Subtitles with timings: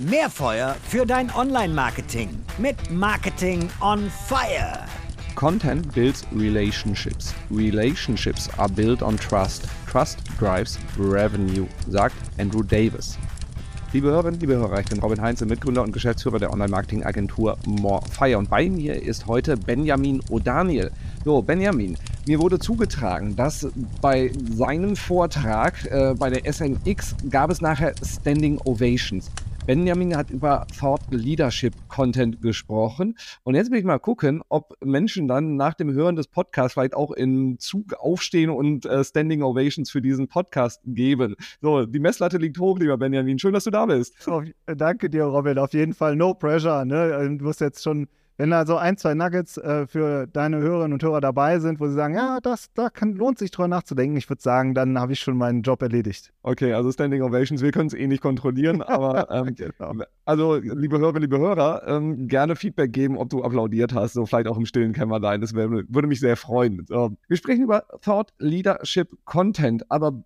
[0.00, 4.84] Mehr Feuer für dein Online-Marketing mit Marketing on Fire.
[5.34, 7.34] Content builds relationships.
[7.50, 9.64] Relationships are built on trust.
[9.90, 13.18] Trust drives revenue, sagt Andrew Davis.
[13.92, 18.38] Liebe Hörerinnen, liebe Hörer, ich bin Robin Heinze, Mitgründer und Geschäftsführer der Online-Marketing-Agentur Morefire.
[18.38, 20.92] Und bei mir ist heute Benjamin O'Daniel.
[21.24, 23.66] So, Benjamin, mir wurde zugetragen, dass
[24.00, 29.28] bei seinem Vortrag äh, bei der SNX gab es nachher Standing Ovations.
[29.68, 33.18] Benjamin hat über Thought Leadership Content gesprochen.
[33.42, 36.94] Und jetzt will ich mal gucken, ob Menschen dann nach dem Hören des Podcasts vielleicht
[36.94, 41.36] auch im Zug aufstehen und äh, Standing Ovations für diesen Podcast geben.
[41.60, 43.38] So, die Messlatte liegt hoch, lieber Benjamin.
[43.38, 44.14] Schön, dass du da bist.
[44.26, 45.58] Oh, danke dir, Robin.
[45.58, 46.86] Auf jeden Fall no pressure.
[46.86, 47.36] Ne?
[47.36, 51.02] Du musst jetzt schon wenn da so ein, zwei Nuggets äh, für deine Hörerinnen und
[51.02, 54.30] Hörer dabei sind, wo sie sagen, ja, das, da kann, lohnt sich drüber nachzudenken, ich
[54.30, 56.32] würde sagen, dann habe ich schon meinen Job erledigt.
[56.44, 59.92] Okay, also Standing Ovations, wir können es eh nicht kontrollieren, aber ähm, genau.
[60.24, 64.46] also liebe Hörerinnen, liebe Hörer, ähm, gerne Feedback geben, ob du applaudiert hast, so vielleicht
[64.46, 66.86] auch im stillen Kämmerlein, das wär, würde mich sehr freuen.
[66.86, 70.22] So, wir sprechen über Thought Leadership Content, aber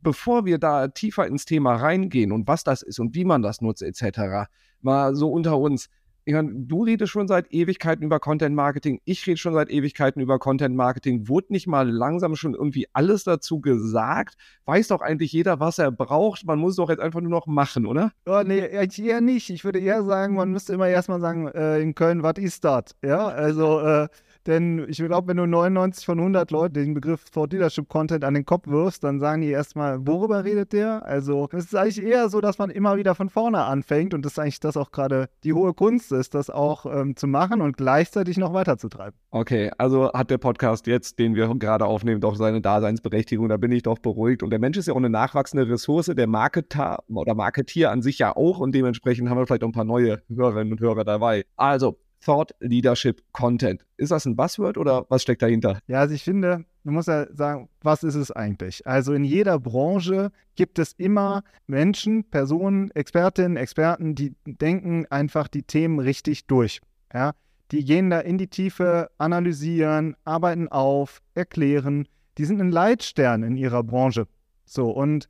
[0.00, 3.60] bevor wir da tiefer ins Thema reingehen und was das ist und wie man das
[3.60, 4.48] nutzt etc.,
[4.80, 5.88] mal so unter uns,
[6.24, 10.20] ich meine, du redest schon seit Ewigkeiten über Content Marketing, ich rede schon seit Ewigkeiten
[10.20, 11.28] über Content Marketing.
[11.28, 14.36] Wurde nicht mal langsam schon irgendwie alles dazu gesagt?
[14.64, 16.44] Weiß doch eigentlich jeder, was er braucht.
[16.44, 18.12] Man muss es doch jetzt einfach nur noch machen, oder?
[18.26, 19.50] Oh, nee, eher nicht.
[19.50, 22.84] Ich würde eher sagen, man müsste immer erstmal sagen, äh, in Köln, was ist das?
[23.02, 24.08] Ja, also äh,
[24.46, 28.34] denn ich glaube, wenn du 99 von 100 Leuten den Begriff Thought Leadership Content an
[28.34, 31.04] den Kopf wirfst, dann sagen die erstmal, worüber redet der?
[31.06, 34.32] Also es ist eigentlich eher so, dass man immer wieder von vorne anfängt und das
[34.32, 37.76] ist eigentlich das auch gerade die hohe Kunst ist, das auch ähm, zu machen und
[37.76, 39.18] gleichzeitig noch weiterzutreiben.
[39.30, 43.48] Okay, also hat der Podcast jetzt, den wir gerade aufnehmen, doch seine Daseinsberechtigung.
[43.48, 44.42] Da bin ich doch beruhigt.
[44.42, 48.18] Und der Mensch ist ja auch eine nachwachsende Ressource, der Marketer oder Marketier an sich
[48.18, 51.44] ja auch und dementsprechend haben wir vielleicht auch ein paar neue Hörerinnen und Hörer dabei.
[51.56, 53.84] Also, Thought Leadership Content.
[53.96, 55.78] Ist das ein Buzzword oder was steckt dahinter?
[55.86, 58.86] Ja, also ich finde, man muss ja sagen, was ist es eigentlich?
[58.86, 65.62] Also in jeder Branche gibt es immer Menschen, Personen, Expertinnen, Experten, die denken einfach die
[65.62, 66.80] Themen richtig durch.
[67.12, 67.32] Ja?
[67.70, 72.06] Die gehen da in die Tiefe, analysieren, arbeiten auf, erklären.
[72.38, 74.26] Die sind ein Leitstern in ihrer Branche.
[74.64, 75.28] So, und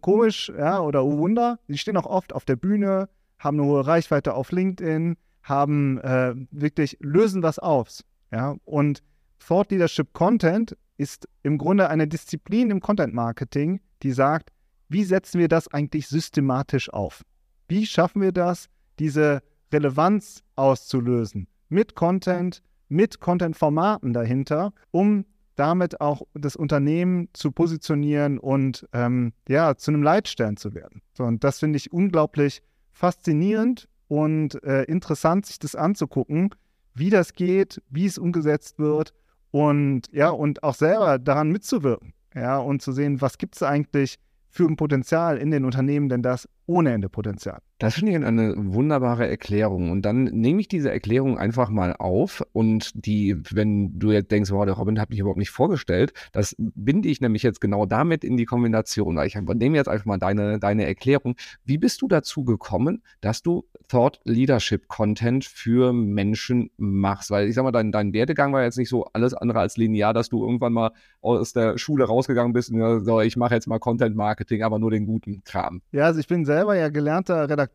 [0.00, 3.86] komisch, ja, oder oh Wunder, die stehen auch oft auf der Bühne, haben eine hohe
[3.86, 8.04] Reichweite auf LinkedIn, haben äh, wirklich, lösen was aus.
[8.30, 8.56] Ja?
[8.64, 9.02] Und
[9.46, 14.50] Thought Leadership Content ist im Grunde eine Disziplin im Content Marketing, die sagt,
[14.88, 17.22] wie setzen wir das eigentlich systematisch auf?
[17.68, 18.68] Wie schaffen wir das,
[18.98, 19.42] diese
[19.72, 25.24] Relevanz auszulösen mit Content, mit Content-Formaten dahinter, um
[25.54, 31.02] damit auch das Unternehmen zu positionieren und ähm, ja, zu einem Leitstern zu werden.
[31.12, 32.62] So, und das finde ich unglaublich
[32.92, 36.50] faszinierend und äh, interessant, sich das anzugucken,
[36.94, 39.14] wie das geht, wie es umgesetzt wird
[39.52, 42.12] und ja, und auch selber daran mitzuwirken.
[42.34, 46.22] Ja, und zu sehen, was gibt es eigentlich für ein Potenzial in den Unternehmen, denn
[46.22, 47.60] das ohne Ende Potenzial.
[47.80, 49.90] Das finde ich eine wunderbare Erklärung.
[49.90, 54.50] Und dann nehme ich diese Erklärung einfach mal auf und die, wenn du jetzt denkst,
[54.50, 58.22] wow, der Robin hat mich überhaupt nicht vorgestellt, das binde ich nämlich jetzt genau damit
[58.22, 59.18] in die Kombination.
[59.24, 61.36] Ich nehme jetzt einfach mal deine, deine Erklärung.
[61.64, 67.30] Wie bist du dazu gekommen, dass du Thought Leadership Content für Menschen machst?
[67.30, 70.12] Weil ich sag mal, dein, dein Werdegang war jetzt nicht so alles andere als linear,
[70.12, 70.90] dass du irgendwann mal
[71.22, 74.90] aus der Schule rausgegangen bist und so, ich mache jetzt mal Content Marketing, aber nur
[74.90, 75.80] den guten Kram.
[75.92, 77.69] Ja, also ich bin selber ja gelernter Redakteur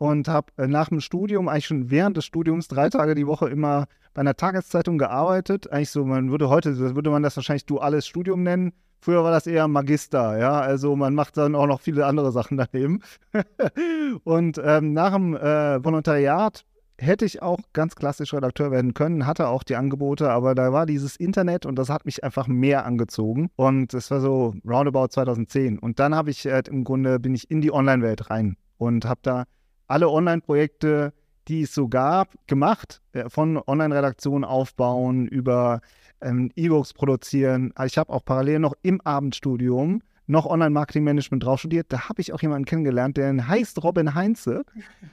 [0.00, 3.50] und habe äh, nach dem Studium, eigentlich schon während des Studiums, drei Tage die Woche
[3.50, 5.70] immer bei einer Tageszeitung gearbeitet.
[5.70, 8.72] Eigentlich so, man würde heute, würde man das wahrscheinlich duales Studium nennen.
[9.02, 10.58] Früher war das eher Magister, ja.
[10.58, 13.02] Also man macht dann auch noch viele andere Sachen daneben.
[14.24, 16.64] und ähm, nach dem äh, Volontariat
[16.96, 20.86] hätte ich auch ganz klassisch Redakteur werden können, hatte auch die Angebote, aber da war
[20.86, 23.50] dieses Internet und das hat mich einfach mehr angezogen.
[23.56, 25.78] Und das war so roundabout 2010.
[25.78, 29.20] Und dann habe ich halt im Grunde bin ich in die Online-Welt rein und habe
[29.22, 29.44] da
[29.86, 31.12] alle Online-Projekte,
[31.48, 33.02] die es so gab, gemacht.
[33.12, 35.82] Äh, von Online-Redaktion aufbauen über
[36.22, 37.74] ähm, E-Books produzieren.
[37.84, 40.00] Ich habe auch parallel noch im Abendstudium
[40.30, 41.86] noch Online-Marketing-Management drauf studiert.
[41.90, 44.62] Da habe ich auch jemanden kennengelernt, der heißt Robin Heinze.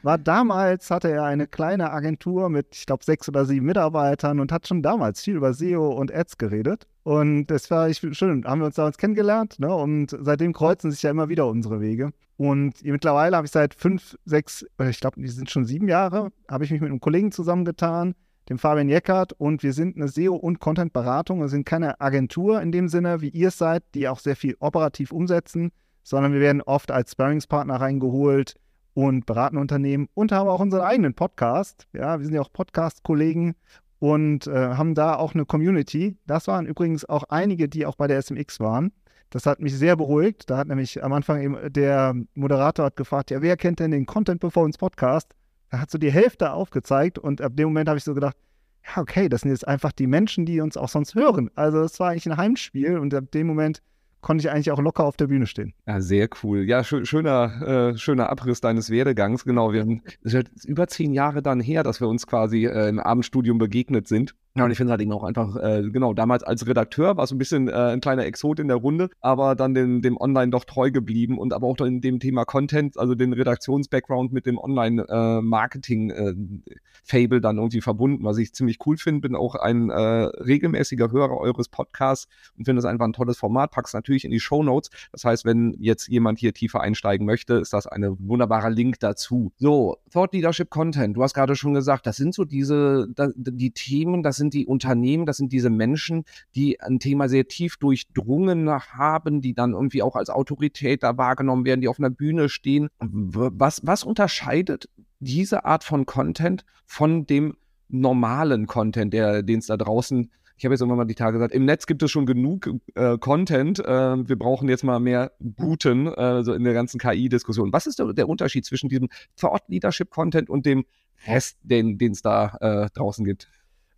[0.03, 4.51] War damals, hatte er eine kleine Agentur mit, ich glaube, sechs oder sieben Mitarbeitern und
[4.51, 6.87] hat schon damals viel über SEO und Ads geredet.
[7.03, 9.59] Und das war ich, schön, haben wir uns damals kennengelernt.
[9.59, 9.73] Ne?
[9.73, 12.11] Und seitdem kreuzen sich ja immer wieder unsere Wege.
[12.37, 16.63] Und mittlerweile habe ich seit fünf, sechs, ich glaube, die sind schon sieben Jahre, habe
[16.65, 18.13] ich mich mit einem Kollegen zusammengetan
[18.49, 21.41] dem Fabian Jeckert und wir sind eine SEO- und Content-Beratung.
[21.41, 24.55] Wir sind keine Agentur in dem Sinne, wie ihr es seid, die auch sehr viel
[24.59, 25.71] operativ umsetzen,
[26.03, 28.55] sondern wir werden oft als Sparringspartner reingeholt,
[28.97, 31.85] und beraten Unternehmen und haben auch unseren eigenen Podcast.
[31.93, 33.53] Ja, wir sind ja auch Podcast-Kollegen
[33.99, 36.17] und äh, haben da auch eine Community.
[36.25, 38.91] Das waren übrigens auch einige, die auch bei der SMX waren.
[39.29, 40.49] Das hat mich sehr beruhigt.
[40.49, 44.07] Da hat nämlich am Anfang eben der Moderator hat gefragt, ja, wer kennt denn den
[44.07, 45.35] Content Performance Podcast?
[45.69, 48.37] Da hat so die Hälfte aufgezeigt und ab dem Moment habe ich so gedacht,
[48.85, 51.49] ja, okay, das sind jetzt einfach die Menschen, die uns auch sonst hören.
[51.55, 53.81] Also es war eigentlich ein Heimspiel und ab dem Moment
[54.21, 55.73] konnte ich eigentlich auch locker auf der Bühne stehen.
[55.85, 56.63] Ja, sehr cool.
[56.63, 59.45] Ja, schön, schöner, äh, schöner Abriss deines Werdegangs.
[59.45, 62.89] Genau, wir haben es ist über zehn Jahre dann her, dass wir uns quasi äh,
[62.89, 64.35] im Abendstudium begegnet sind.
[64.55, 67.25] Ja, und ich finde es halt eben auch einfach, äh, genau, damals als Redakteur war
[67.25, 70.49] es ein bisschen äh, ein kleiner Exot in der Runde, aber dann dem, dem Online
[70.49, 74.57] doch treu geblieben und aber auch in dem Thema Content, also den Redaktions-Background mit dem
[74.57, 79.21] Online-Marketing-Fable äh, dann irgendwie verbunden, was ich ziemlich cool finde.
[79.21, 82.27] Bin auch ein äh, regelmäßiger Hörer eures Podcasts
[82.57, 83.69] und finde es einfach ein tolles Format.
[83.69, 84.89] Pack's natürlich in die Show Notes.
[85.11, 89.51] Das heißt, wenn jetzt jemand hier tiefer einsteigen möchte, ist das ein wunderbarer Link dazu.
[89.57, 91.15] So, Thought Leadership Content.
[91.15, 95.27] Du hast gerade schon gesagt, das sind so diese, die Themen, das sind die Unternehmen,
[95.27, 96.23] das sind diese Menschen,
[96.55, 101.65] die ein Thema sehr tief durchdrungen haben, die dann irgendwie auch als Autorität da wahrgenommen
[101.65, 102.87] werden, die auf einer Bühne stehen.
[102.99, 107.55] Was, was unterscheidet diese Art von Content von dem
[107.87, 111.65] normalen Content, den es da draußen ich habe jetzt irgendwann mal die Tage gesagt, im
[111.65, 113.79] Netz gibt es schon genug äh, Content.
[113.79, 117.71] Äh, wir brauchen jetzt mal mehr guten, äh, so in der ganzen KI-Diskussion.
[117.71, 119.09] Was ist der, der, Unterschied zwischen diesem
[119.39, 120.85] Thought-Leadership-Content und dem
[121.27, 123.47] Rest, den es da äh, draußen gibt?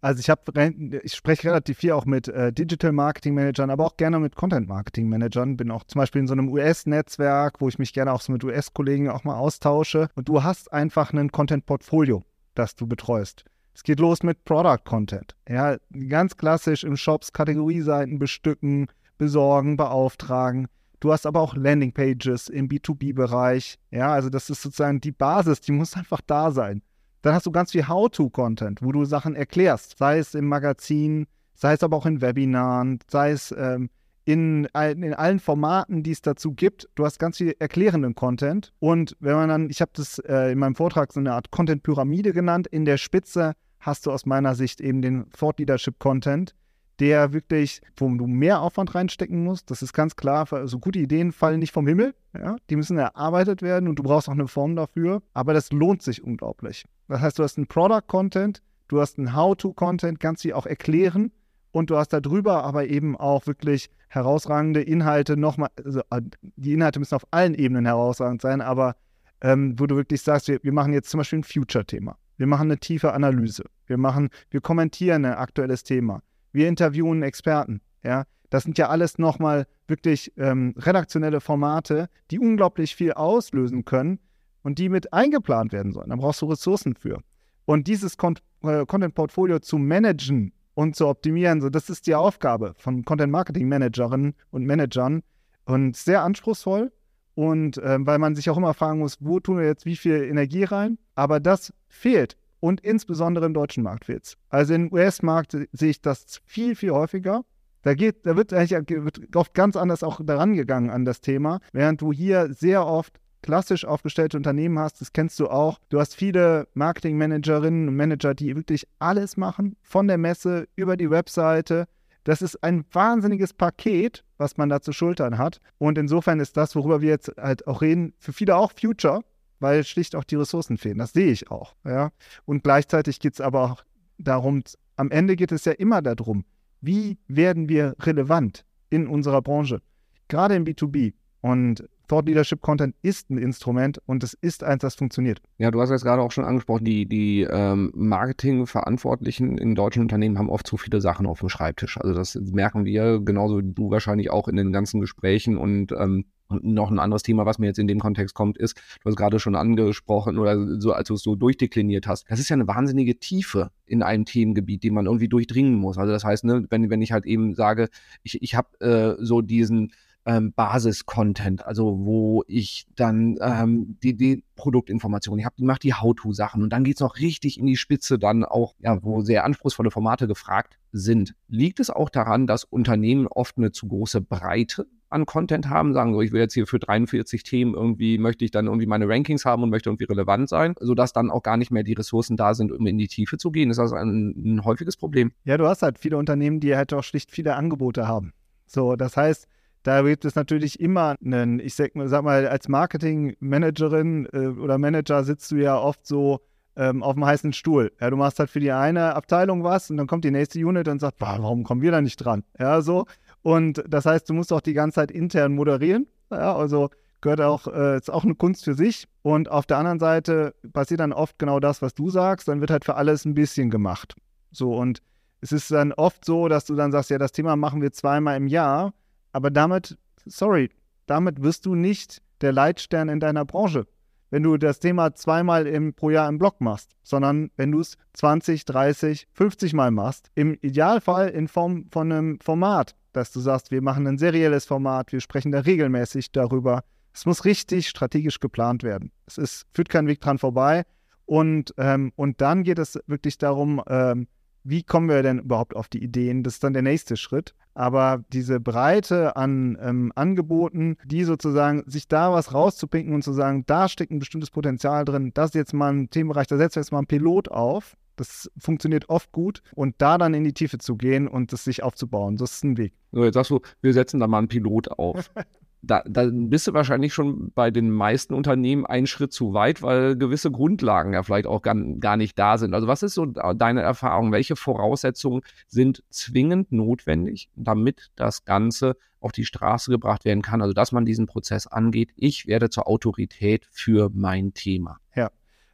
[0.02, 0.74] Also ich habe,
[1.04, 4.68] ich spreche relativ viel auch mit äh, Digital Marketing Managern, aber auch gerne mit Content
[4.68, 5.58] Marketing Managern.
[5.58, 8.44] Bin auch zum Beispiel in so einem US-Netzwerk, wo ich mich gerne auch so mit
[8.44, 10.10] US-Kollegen auch mal austausche.
[10.16, 12.24] Und du hast einfach ein Content-Portfolio,
[12.56, 13.46] das du betreust.
[13.80, 15.38] Es geht los mit Product Content.
[15.48, 15.78] Ja,
[16.10, 18.88] ganz klassisch im Shops Kategorieseiten bestücken,
[19.18, 20.68] besorgen, beauftragen.
[21.00, 23.80] Du hast aber auch Landingpages im B2B-Bereich.
[23.90, 26.82] Ja, also das ist sozusagen die Basis, die muss einfach da sein.
[27.22, 31.72] Dann hast du ganz viel How-to-Content, wo du Sachen erklärst, sei es im Magazin, sei
[31.72, 33.90] es aber auch in Webinaren, sei es ähm,
[34.26, 36.90] in, in allen Formaten, die es dazu gibt.
[36.96, 38.74] Du hast ganz viel erklärenden Content.
[38.80, 42.34] Und wenn man dann, ich habe das äh, in meinem Vortrag so eine Art Content-Pyramide
[42.34, 46.56] genannt, in der Spitze hast du aus meiner Sicht eben den Thought Leadership Content,
[47.00, 49.72] der wirklich, wo du mehr Aufwand reinstecken musst.
[49.72, 50.46] Das ist ganz klar.
[50.46, 52.14] So also gute Ideen fallen nicht vom Himmel.
[52.34, 52.58] Ja?
[52.70, 55.22] Die müssen erarbeitet werden und du brauchst auch eine Form dafür.
[55.34, 56.86] Aber das lohnt sich unglaublich.
[57.08, 61.32] Das heißt, du hast einen Product-Content, du hast einen How-to-Content, kannst sie auch erklären
[61.72, 65.70] und du hast darüber aber eben auch wirklich herausragende Inhalte nochmal.
[65.84, 68.96] Also äh, die Inhalte müssen auf allen Ebenen herausragend sein, aber
[69.42, 72.18] ähm, wo du wirklich sagst, wir, wir machen jetzt zum Beispiel ein Future-Thema.
[72.40, 73.66] Wir machen eine tiefe Analyse.
[73.86, 77.82] Wir machen, wir kommentieren ein aktuelles Thema wir interviewen Experten.
[78.04, 84.20] Ja, das sind ja alles nochmal wirklich ähm, redaktionelle Formate, die unglaublich viel auslösen können
[84.64, 86.10] und die mit eingeplant werden sollen.
[86.10, 87.22] Da brauchst du Ressourcen für.
[87.66, 92.74] Und dieses Con äh, Content-Portfolio zu managen und zu optimieren, so das ist die Aufgabe
[92.78, 95.22] von Content-Marketing-Managerinnen und Managern
[95.66, 96.92] und sehr anspruchsvoll.
[97.36, 100.24] Und äh, weil man sich auch immer fragen muss, wo tun wir jetzt wie viel
[100.24, 100.98] Energie rein?
[101.16, 104.38] Aber das fehlt und insbesondere im deutschen Markt fehlt es.
[104.50, 107.44] Also im US-Markt sehe ich das viel, viel häufiger.
[107.82, 111.60] Da, geht, da wird eigentlich wird oft ganz anders auch daran gegangen an das Thema,
[111.72, 115.80] während du hier sehr oft klassisch aufgestellte Unternehmen hast, das kennst du auch.
[115.88, 121.10] Du hast viele Marketingmanagerinnen und Manager, die wirklich alles machen, von der Messe über die
[121.10, 121.88] Webseite.
[122.26, 125.60] Das ist ein wahnsinniges Paket, was man da zu schultern hat.
[125.78, 129.22] Und insofern ist das, worüber wir jetzt halt auch reden, für viele auch Future
[129.60, 130.98] weil schlicht auch die Ressourcen fehlen.
[130.98, 131.76] Das sehe ich auch.
[131.86, 132.12] Ja?
[132.46, 133.84] Und gleichzeitig geht es aber auch
[134.18, 134.64] darum,
[134.96, 136.46] am Ende geht es ja immer darum,
[136.82, 139.82] wie werden wir relevant in unserer Branche,
[140.28, 141.14] gerade im B2B.
[141.42, 145.42] Und Thought Leadership Content ist ein Instrument und es ist eins, das funktioniert.
[145.58, 150.40] Ja, du hast jetzt gerade auch schon angesprochen, die, die ähm, Marketingverantwortlichen in deutschen Unternehmen
[150.40, 151.98] haben oft zu viele Sachen auf dem Schreibtisch.
[151.98, 156.26] Also das merken wir genauso wie du wahrscheinlich auch in den ganzen Gesprächen und ähm,
[156.50, 159.16] und noch ein anderes Thema, was mir jetzt in dem Kontext kommt, ist, du hast
[159.16, 162.68] gerade schon angesprochen oder so, als du es so durchdekliniert hast, das ist ja eine
[162.68, 165.98] wahnsinnige Tiefe in einem Themengebiet, die man irgendwie durchdringen muss.
[165.98, 167.90] Also das heißt, ne, wenn, wenn ich halt eben sage,
[168.24, 169.92] ich, ich habe äh, so diesen
[170.26, 175.94] ähm, Basis-Content, also wo ich dann ähm, die, die Produktinformationen, ich habe, die macht die
[175.94, 179.46] How-To-Sachen und dann geht es noch richtig in die Spitze dann auch, ja, wo sehr
[179.46, 181.36] anspruchsvolle Formate gefragt sind.
[181.48, 186.14] Liegt es auch daran, dass Unternehmen oft eine zu große Breite an Content haben, sagen
[186.14, 189.46] so, ich will jetzt hier für 43 Themen irgendwie, möchte ich dann irgendwie meine Rankings
[189.46, 192.54] haben und möchte irgendwie relevant sein, sodass dann auch gar nicht mehr die Ressourcen da
[192.54, 193.70] sind, um in die Tiefe zu gehen.
[193.70, 195.32] Ist das ein, ein häufiges Problem?
[195.46, 198.34] Ja, du hast halt viele Unternehmen, die halt auch schlicht viele Angebote haben.
[198.66, 199.48] So, das heißt,
[199.84, 204.78] Da gibt es natürlich immer einen, ich sag mal, sag mal als Marketingmanagerin äh, oder
[204.78, 206.42] Manager sitzt du ja oft so
[206.76, 207.92] ähm, auf dem heißen Stuhl.
[208.00, 210.88] Ja, du machst halt für die eine Abteilung was und dann kommt die nächste Unit
[210.88, 212.44] und sagt, warum kommen wir da nicht dran?
[212.60, 213.06] Ja, so.
[213.42, 216.08] Und das heißt, du musst auch die ganze Zeit intern moderieren.
[216.30, 216.90] Ja, also
[217.22, 219.08] gehört auch, äh, ist auch eine Kunst für sich.
[219.22, 222.48] Und auf der anderen Seite passiert dann oft genau das, was du sagst.
[222.48, 224.16] Dann wird halt für alles ein bisschen gemacht.
[224.52, 225.02] So, und
[225.42, 228.36] es ist dann oft so, dass du dann sagst, ja, das Thema machen wir zweimal
[228.36, 228.94] im Jahr,
[229.32, 230.70] aber damit, sorry,
[231.06, 233.86] damit wirst du nicht der Leitstern in deiner Branche
[234.30, 237.98] wenn du das Thema zweimal im, pro Jahr im Blog machst, sondern wenn du es
[238.14, 240.32] 20, 30, 50 Mal machst.
[240.36, 245.12] Im Idealfall in Form von einem Format, dass du sagst, wir machen ein serielles Format,
[245.12, 246.84] wir sprechen da regelmäßig darüber.
[247.14, 249.12] Es muss richtig strategisch geplant werden.
[249.26, 250.84] Es ist, führt kein Weg dran vorbei.
[251.26, 254.28] Und, ähm, und dann geht es wirklich darum, ähm,
[254.64, 256.44] wie kommen wir denn überhaupt auf die Ideen?
[256.44, 257.56] Das ist dann der nächste Schritt.
[257.74, 263.64] Aber diese Breite an ähm, Angeboten, die sozusagen sich da was rauszupinken und zu sagen,
[263.68, 266.82] da steckt ein bestimmtes Potenzial drin, das ist jetzt mal ein Themenbereich, da setzen wir
[266.82, 267.96] jetzt mal einen Pilot auf.
[268.20, 271.84] Das funktioniert oft gut und da dann in die Tiefe zu gehen und das sich
[271.84, 272.94] aufzubauen, das ist ein Weg.
[273.12, 275.32] So, jetzt sagst du, wir setzen da mal einen Pilot auf.
[275.82, 280.18] da, da bist du wahrscheinlich schon bei den meisten Unternehmen einen Schritt zu weit, weil
[280.18, 282.74] gewisse Grundlagen ja vielleicht auch gar, gar nicht da sind.
[282.74, 284.32] Also was ist so deine Erfahrung?
[284.32, 290.62] Welche Voraussetzungen sind zwingend notwendig, damit das Ganze auf die Straße gebracht werden kann?
[290.62, 292.12] Also dass man diesen Prozess angeht.
[292.16, 295.00] Ich werde zur Autorität für mein Thema.
[295.16, 295.32] Ja,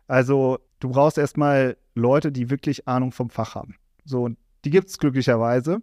[0.08, 3.76] also du brauchst erstmal Leute, die wirklich Ahnung vom Fach haben.
[4.04, 4.30] So,
[4.64, 5.82] die gibt es glücklicherweise.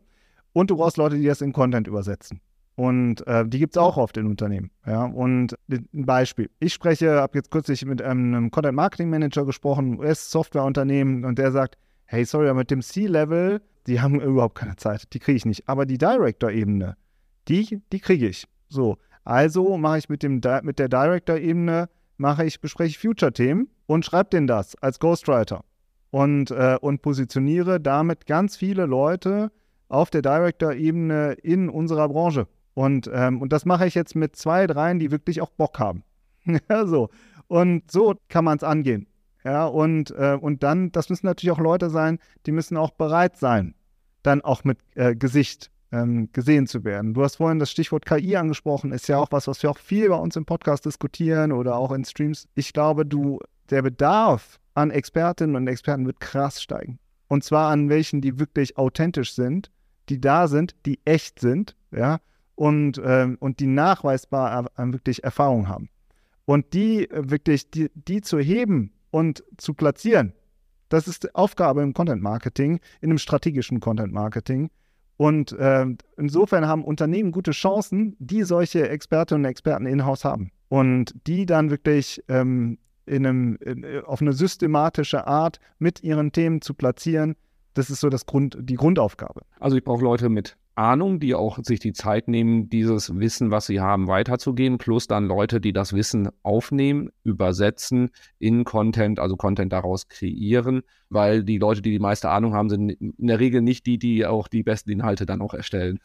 [0.52, 2.40] Und du brauchst Leute, die das in Content übersetzen.
[2.74, 4.70] Und äh, die gibt es auch oft in Unternehmen.
[4.86, 5.04] Ja?
[5.04, 6.50] Und ein Beispiel.
[6.58, 11.76] Ich spreche, habe jetzt kürzlich mit einem Content Marketing Manager gesprochen, US-Softwareunternehmen, und der sagt,
[12.06, 15.12] hey, sorry, aber mit dem C-Level, die haben überhaupt keine Zeit.
[15.12, 15.68] Die kriege ich nicht.
[15.68, 16.96] Aber die Director-Ebene,
[17.48, 18.46] die, die kriege ich.
[18.68, 18.98] So.
[19.24, 24.46] Also mache ich mit, dem, mit der Director-Ebene, mache ich, bespreche Future-Themen und schreibe denen
[24.46, 25.64] das als Ghostwriter.
[26.12, 29.50] Und, äh, und positioniere damit ganz viele Leute
[29.88, 32.46] auf der Director-Ebene in unserer Branche.
[32.74, 36.04] Und, ähm, und das mache ich jetzt mit zwei, dreien, die wirklich auch Bock haben.
[36.44, 37.08] ja, so.
[37.48, 39.06] Und so kann man es angehen.
[39.44, 43.36] Ja, und, äh, und dann, das müssen natürlich auch Leute sein, die müssen auch bereit
[43.36, 43.74] sein,
[44.22, 47.12] dann auch mit äh, Gesicht ähm, gesehen zu werden.
[47.14, 50.08] Du hast vorhin das Stichwort KI angesprochen, ist ja auch was, was wir auch viel
[50.08, 52.46] bei uns im Podcast diskutieren oder auch in Streams.
[52.54, 53.40] Ich glaube, du,
[53.70, 56.98] der Bedarf an Expertinnen und Experten wird krass steigen.
[57.28, 59.70] Und zwar an welchen, die wirklich authentisch sind,
[60.08, 62.18] die da sind, die echt sind, ja,
[62.54, 65.88] und, ähm, und die nachweisbar äh, wirklich Erfahrung haben.
[66.44, 70.34] Und die äh, wirklich, die, die zu heben und zu platzieren,
[70.88, 74.70] das ist die Aufgabe im Content Marketing, in einem strategischen Content Marketing.
[75.16, 75.86] Und äh,
[76.18, 80.50] insofern haben Unternehmen gute Chancen, die solche Expertinnen und Experten in-house haben.
[80.68, 86.60] Und die dann wirklich ähm, in einem, in, auf eine systematische Art mit ihren Themen
[86.60, 87.36] zu platzieren.
[87.74, 89.42] Das ist so das Grund, die Grundaufgabe.
[89.58, 93.66] Also ich brauche Leute mit Ahnung, die auch sich die Zeit nehmen, dieses Wissen, was
[93.66, 99.72] sie haben, weiterzugeben, plus dann Leute, die das Wissen aufnehmen, übersetzen in Content, also Content
[99.72, 103.84] daraus kreieren, weil die Leute, die die meiste Ahnung haben, sind in der Regel nicht
[103.86, 105.98] die, die auch die besten Inhalte dann auch erstellen.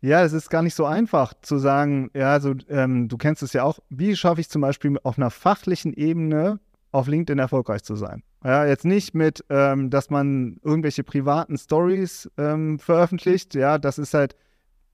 [0.00, 3.52] Ja, es ist gar nicht so einfach zu sagen, ja, also ähm, du kennst es
[3.52, 6.60] ja auch, wie schaffe ich zum Beispiel auf einer fachlichen Ebene
[6.92, 8.22] auf LinkedIn erfolgreich zu sein.
[8.44, 13.54] Ja, jetzt nicht mit, ähm, dass man irgendwelche privaten Stories ähm, veröffentlicht.
[13.54, 14.36] Ja, das ist halt,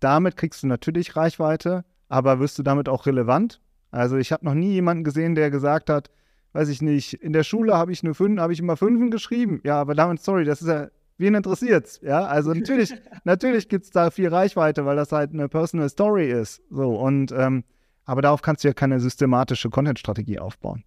[0.00, 3.60] damit kriegst du natürlich Reichweite, aber wirst du damit auch relevant?
[3.90, 6.10] Also ich habe noch nie jemanden gesehen, der gesagt hat,
[6.54, 9.60] weiß ich nicht, in der Schule habe ich nur fünf, habe ich immer Fünfen geschrieben.
[9.64, 10.88] Ja, aber damit, sorry, das ist ja,
[11.18, 12.00] wen interessiert's?
[12.02, 16.30] Ja, also natürlich, natürlich gibt es da viel Reichweite, weil das halt eine Personal Story
[16.30, 16.62] ist.
[16.70, 17.64] So, und ähm,
[18.04, 20.84] aber darauf kannst du ja keine systematische Content-Strategie aufbauen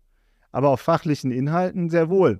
[0.55, 2.39] aber auf fachlichen Inhalten sehr wohl,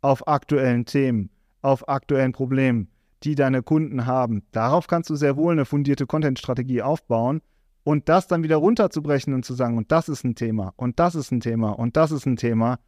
[0.00, 1.30] auf aktuellen Themen,
[1.62, 2.92] auf aktuellen Problemen,
[3.24, 4.44] die deine Kunden haben.
[4.52, 7.42] Darauf kannst du sehr wohl eine fundierte Content-Strategie aufbauen
[7.82, 11.16] und das dann wieder runterzubrechen und zu sagen, und das ist ein Thema, und das
[11.16, 12.78] ist ein Thema, und das ist ein Thema.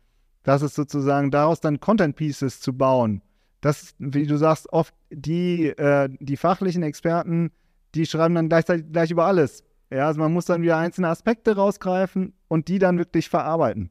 [0.45, 3.23] Das ist sozusagen daraus dann Content-Pieces zu bauen.
[3.61, 7.50] Das, wie du sagst, oft die, äh, die fachlichen Experten,
[7.95, 9.65] die schreiben dann gleichzeitig gleich über alles.
[9.91, 13.91] Ja, also man muss dann wieder einzelne Aspekte rausgreifen und die dann wirklich verarbeiten.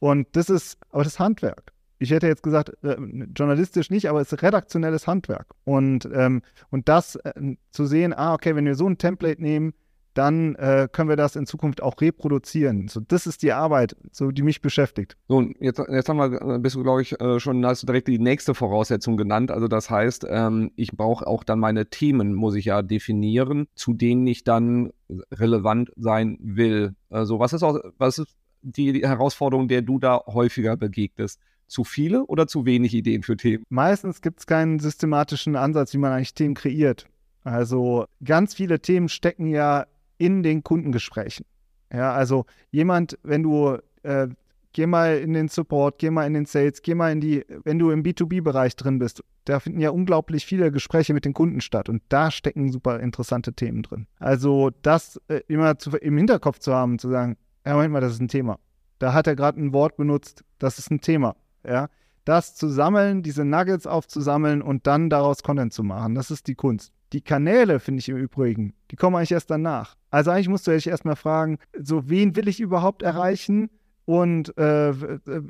[0.00, 1.72] Und das ist aber das Handwerk.
[2.00, 2.96] Ich hätte jetzt gesagt, äh,
[3.36, 5.54] journalistisch nicht, aber es ist redaktionelles Handwerk.
[5.64, 9.74] Und, ähm, und das äh, zu sehen, ah, okay, wenn wir so ein Template nehmen,
[10.18, 12.88] dann äh, können wir das in Zukunft auch reproduzieren.
[12.88, 15.16] So, das ist die Arbeit, so die mich beschäftigt.
[15.28, 18.08] So, jetzt, jetzt haben wir, äh, bist du, glaube ich, äh, schon, hast du direkt
[18.08, 19.52] die nächste Voraussetzung genannt.
[19.52, 23.94] Also das heißt, ähm, ich brauche auch dann meine Themen, muss ich ja definieren, zu
[23.94, 24.90] denen ich dann
[25.32, 26.94] relevant sein will.
[27.10, 31.40] Also was ist auch, was ist die Herausforderung, der du da häufiger begegnest?
[31.68, 33.64] Zu viele oder zu wenig Ideen für Themen?
[33.68, 37.06] Meistens gibt es keinen systematischen Ansatz, wie man eigentlich Themen kreiert.
[37.44, 39.86] Also ganz viele Themen stecken ja
[40.18, 41.46] in den Kundengesprächen.
[41.92, 44.28] Ja, also jemand, wenn du, äh,
[44.72, 47.78] geh mal in den Support, geh mal in den Sales, geh mal in die, wenn
[47.78, 51.88] du im B2B-Bereich drin bist, da finden ja unglaublich viele Gespräche mit den Kunden statt
[51.88, 54.06] und da stecken super interessante Themen drin.
[54.18, 58.12] Also das äh, immer zu, im Hinterkopf zu haben, zu sagen, ja, Moment mal, das
[58.12, 58.58] ist ein Thema.
[58.98, 61.36] Da hat er gerade ein Wort benutzt, das ist ein Thema.
[61.66, 61.88] Ja,
[62.24, 66.54] das zu sammeln, diese Nuggets aufzusammeln und dann daraus Content zu machen, das ist die
[66.54, 66.92] Kunst.
[67.12, 69.96] Die Kanäle, finde ich im Übrigen, die kommen eigentlich erst danach.
[70.10, 73.70] Also eigentlich musst du dich erstmal fragen, so wen will ich überhaupt erreichen
[74.08, 74.94] und äh,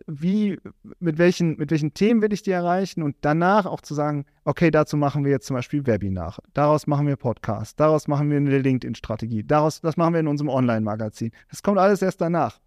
[0.09, 0.59] wie,
[0.99, 4.73] mit welchen, mit welchen Themen will ich die erreichen und danach auch zu sagen, okay,
[4.73, 8.59] dazu machen wir jetzt zum Beispiel Webinare, daraus machen wir Podcasts, daraus machen wir eine
[8.59, 11.31] LinkedIn-Strategie, daraus, das machen wir in unserem Online-Magazin.
[11.51, 12.59] Das kommt alles erst danach.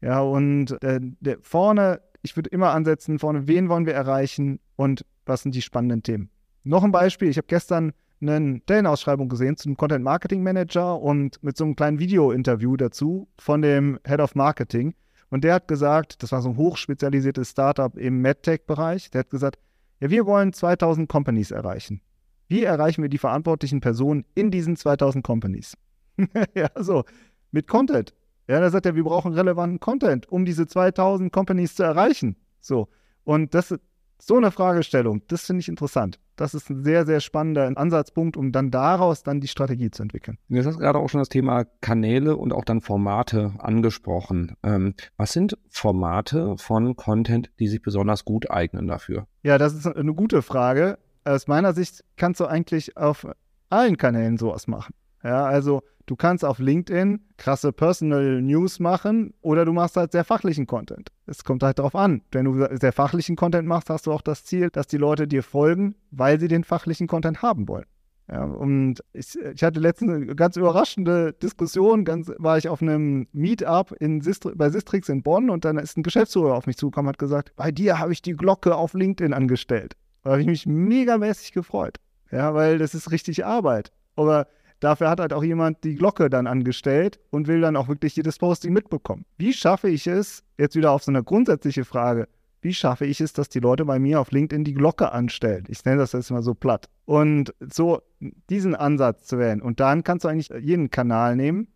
[0.00, 5.04] Ja, und äh, der, vorne, ich würde immer ansetzen, vorne, wen wollen wir erreichen und
[5.24, 6.30] was sind die spannenden Themen.
[6.64, 11.56] Noch ein Beispiel, ich habe gestern eine Stellenausschreibung gesehen zum Content Marketing Manager und mit
[11.56, 14.94] so einem kleinen Video-Interview dazu von dem Head of Marketing.
[15.30, 19.58] Und der hat gesagt, das war so ein hochspezialisiertes Startup im MedTech-Bereich, der hat gesagt,
[20.00, 22.00] ja, wir wollen 2000 Companies erreichen.
[22.48, 25.76] Wie erreichen wir die verantwortlichen Personen in diesen 2000 Companies?
[26.54, 27.04] ja, so,
[27.50, 28.14] mit Content.
[28.48, 32.36] Ja, da sagt er, wir brauchen relevanten Content, um diese 2000 Companies zu erreichen.
[32.60, 32.88] So.
[33.24, 33.74] Und das,
[34.20, 36.18] so eine Fragestellung, das finde ich interessant.
[36.36, 40.38] Das ist ein sehr, sehr spannender Ansatzpunkt, um dann daraus dann die Strategie zu entwickeln.
[40.48, 44.56] Jetzt hast du gerade auch schon das Thema Kanäle und auch dann Formate angesprochen.
[44.62, 49.26] Ähm, was sind Formate von Content, die sich besonders gut eignen dafür?
[49.42, 50.98] Ja, das ist eine gute Frage.
[51.24, 53.26] Aus meiner Sicht kannst du eigentlich auf
[53.68, 54.94] allen Kanälen sowas machen.
[55.24, 60.24] Ja, also du kannst auf LinkedIn krasse Personal News machen oder du machst halt sehr
[60.24, 61.10] fachlichen Content.
[61.26, 62.22] Es kommt halt darauf an.
[62.32, 65.42] Wenn du sehr fachlichen Content machst, hast du auch das Ziel, dass die Leute dir
[65.42, 67.86] folgen, weil sie den fachlichen Content haben wollen.
[68.30, 72.04] Ja, und ich, ich, hatte letztens eine ganz überraschende Diskussion.
[72.04, 75.96] Ganz, war ich auf einem Meetup in Sistri bei Sistrix in Bonn und dann ist
[75.96, 78.92] ein Geschäftsführer auf mich zugekommen und hat gesagt: Bei dir habe ich die Glocke auf
[78.92, 79.96] LinkedIn angestellt.
[80.24, 82.00] Da habe ich mich megamäßig gefreut.
[82.30, 83.92] Ja, weil das ist richtig Arbeit.
[84.14, 84.46] Aber
[84.80, 88.38] Dafür hat halt auch jemand die Glocke dann angestellt und will dann auch wirklich jedes
[88.38, 89.24] Posting mitbekommen.
[89.36, 92.28] Wie schaffe ich es, jetzt wieder auf so eine grundsätzliche Frage,
[92.60, 95.64] wie schaffe ich es, dass die Leute bei mir auf LinkedIn die Glocke anstellen?
[95.68, 96.88] Ich nenne das jetzt mal so platt.
[97.04, 98.02] Und so
[98.50, 99.62] diesen Ansatz zu wählen.
[99.62, 101.68] Und dann kannst du eigentlich jeden Kanal nehmen.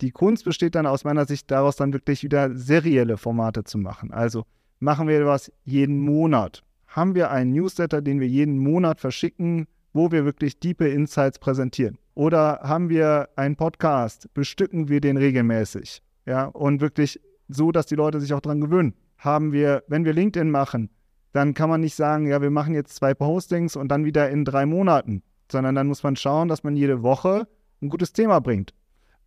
[0.00, 4.12] Die Kunst besteht dann aus meiner Sicht daraus, dann wirklich wieder serielle Formate zu machen.
[4.12, 4.44] Also
[4.80, 6.64] machen wir was jeden Monat.
[6.88, 11.96] Haben wir einen Newsletter, den wir jeden Monat verschicken, wo wir wirklich diepe Insights präsentieren?
[12.14, 16.02] Oder haben wir einen Podcast, bestücken wir den regelmäßig?
[16.26, 18.94] Ja, und wirklich so, dass die Leute sich auch dran gewöhnen.
[19.18, 20.90] Haben wir, wenn wir LinkedIn machen,
[21.32, 24.44] dann kann man nicht sagen, ja, wir machen jetzt zwei Postings und dann wieder in
[24.44, 27.48] drei Monaten, sondern dann muss man schauen, dass man jede Woche
[27.82, 28.72] ein gutes Thema bringt.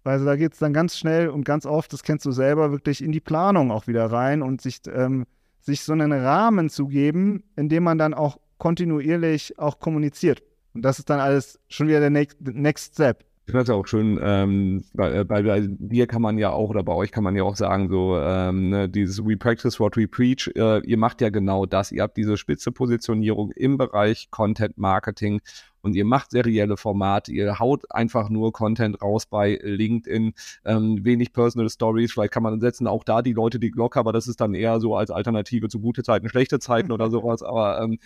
[0.05, 3.03] Also da geht es dann ganz schnell und ganz oft, das kennst du selber, wirklich
[3.03, 5.25] in die Planung auch wieder rein und sich, ähm,
[5.59, 10.41] sich so einen Rahmen zu geben, in dem man dann auch kontinuierlich auch kommuniziert.
[10.77, 13.25] Und das ist dann alles schon wieder der Next, Next Step.
[13.47, 16.83] Ich finde es auch schön, ähm, bei, bei, bei, dir kann man ja auch, oder
[16.83, 20.07] bei euch kann man ja auch sagen, so ähm, ne, dieses We practice what we
[20.07, 21.91] preach, äh, ihr macht ja genau das.
[21.91, 25.41] Ihr habt diese spitze Positionierung im Bereich Content Marketing
[25.81, 31.33] und ihr macht serielle Formate, ihr haut einfach nur Content raus bei LinkedIn, ähm, wenig
[31.33, 34.41] Personal Stories, vielleicht kann man setzen auch da die Leute die Glocke, aber das ist
[34.41, 37.97] dann eher so als Alternative zu gute Zeiten, schlechte Zeiten oder sowas, aber ähm,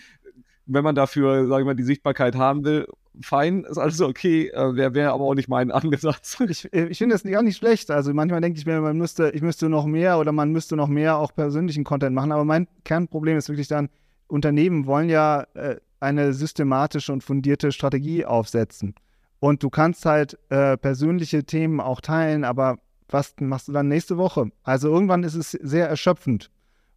[0.66, 2.86] wenn man dafür, sage ich mal, die Sichtbarkeit haben will,
[3.20, 4.48] fein, ist alles okay.
[4.48, 6.38] Äh, Wäre wär aber auch nicht mein Ansatz.
[6.48, 7.90] Ich, ich finde das gar nicht schlecht.
[7.90, 10.88] Also manchmal denke ich mir, man müsste, ich müsste noch mehr oder man müsste noch
[10.88, 12.32] mehr auch persönlichen Content machen.
[12.32, 13.88] Aber mein Kernproblem ist wirklich dann,
[14.28, 18.94] Unternehmen wollen ja äh, eine systematische und fundierte Strategie aufsetzen.
[19.40, 24.16] Und du kannst halt äh, persönliche Themen auch teilen, aber was machst du dann nächste
[24.16, 24.50] Woche?
[24.62, 26.50] Also irgendwann ist es sehr erschöpfend.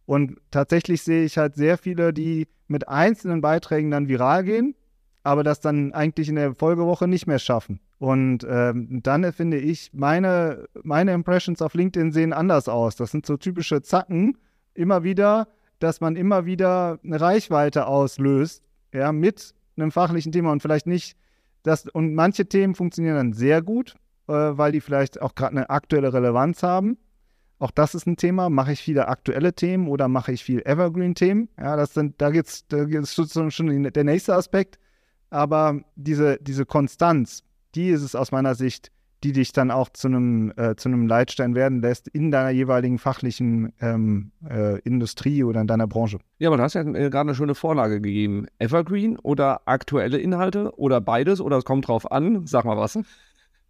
[0.06, 4.74] Und tatsächlich sehe ich halt sehr viele, die mit einzelnen Beiträgen dann viral gehen,
[5.22, 7.80] aber das dann eigentlich in der Folgewoche nicht mehr schaffen.
[7.98, 12.96] Und ähm, dann finde ich, meine, meine Impressions auf LinkedIn sehen anders aus.
[12.96, 14.38] Das sind so typische Zacken,
[14.74, 20.62] immer wieder, dass man immer wieder eine Reichweite auslöst, ja, mit einem fachlichen Thema und
[20.62, 21.16] vielleicht nicht
[21.62, 23.96] das, und manche Themen funktionieren dann sehr gut
[24.28, 26.98] äh, weil die vielleicht auch gerade eine aktuelle Relevanz haben.
[27.58, 28.50] Auch das ist ein Thema.
[28.50, 31.48] Mache ich viele aktuelle Themen oder mache ich viel Evergreen-Themen?
[31.58, 34.78] Ja, das sind, da geht's, da geht's schon der nächste Aspekt.
[35.30, 37.42] Aber diese, diese Konstanz,
[37.74, 38.90] die ist es aus meiner Sicht,
[39.24, 42.98] die dich dann auch zu einem, äh, zu einem Leitstein werden lässt in deiner jeweiligen
[42.98, 46.18] fachlichen ähm, äh, Industrie oder in deiner Branche.
[46.38, 48.46] Ja, aber du hast ja äh, gerade eine schöne Vorlage gegeben.
[48.58, 52.46] Evergreen oder aktuelle Inhalte oder beides oder es kommt drauf an?
[52.46, 52.98] Sag mal was.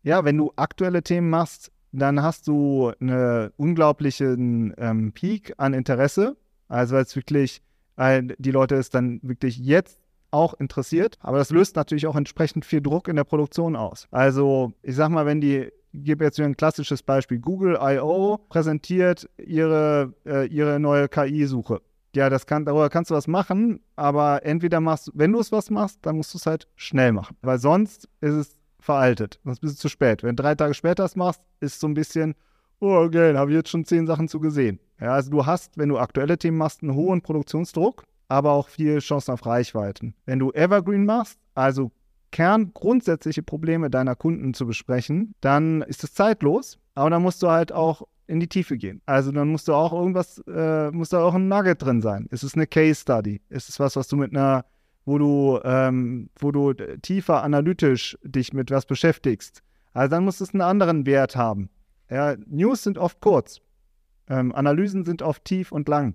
[0.02, 6.36] Ja, wenn du aktuelle Themen machst, dann hast du einen unglaublichen ähm, Peak an Interesse.
[6.68, 7.62] Also es wirklich,
[7.96, 12.64] äh, die Leute es dann wirklich jetzt auch interessiert, aber das löst natürlich auch entsprechend
[12.64, 14.08] viel Druck in der Produktion aus.
[14.10, 17.38] Also ich sag mal, wenn die ich gebe jetzt wieder ein klassisches Beispiel.
[17.38, 18.38] Google I.O.
[18.48, 21.80] präsentiert ihre, äh, ihre neue KI-Suche.
[22.14, 25.52] Ja, das kann, darüber kannst du was machen, aber entweder machst du, wenn du es
[25.52, 27.36] was machst, dann musst du es halt schnell machen.
[27.42, 28.55] Weil sonst ist es
[28.86, 29.40] veraltet.
[29.44, 30.22] Sonst bist du zu spät.
[30.22, 32.34] Wenn du drei Tage später es machst, ist so ein bisschen,
[32.80, 34.80] oh, okay, habe ich jetzt schon zehn Sachen zu gesehen.
[35.00, 38.98] Ja, also du hast, wenn du aktuelle Themen machst, einen hohen Produktionsdruck aber auch viel
[38.98, 40.14] Chancen auf Reichweiten.
[40.24, 41.92] Wenn du Evergreen machst, also
[42.32, 47.48] Kern grundsätzliche Probleme deiner Kunden zu besprechen, dann ist es zeitlos, aber dann musst du
[47.48, 49.00] halt auch in die Tiefe gehen.
[49.06, 52.26] Also dann musst du auch irgendwas, äh, muss da auch ein Nugget drin sein.
[52.30, 53.40] Ist es eine Case Study?
[53.48, 54.64] Ist es was, was du mit einer,
[55.06, 59.62] wo du, ähm, wo du tiefer analytisch dich mit was beschäftigst?
[59.94, 61.70] Also dann muss es einen anderen Wert haben.
[62.10, 63.60] Ja, News sind oft kurz,
[64.28, 66.14] ähm, Analysen sind oft tief und lang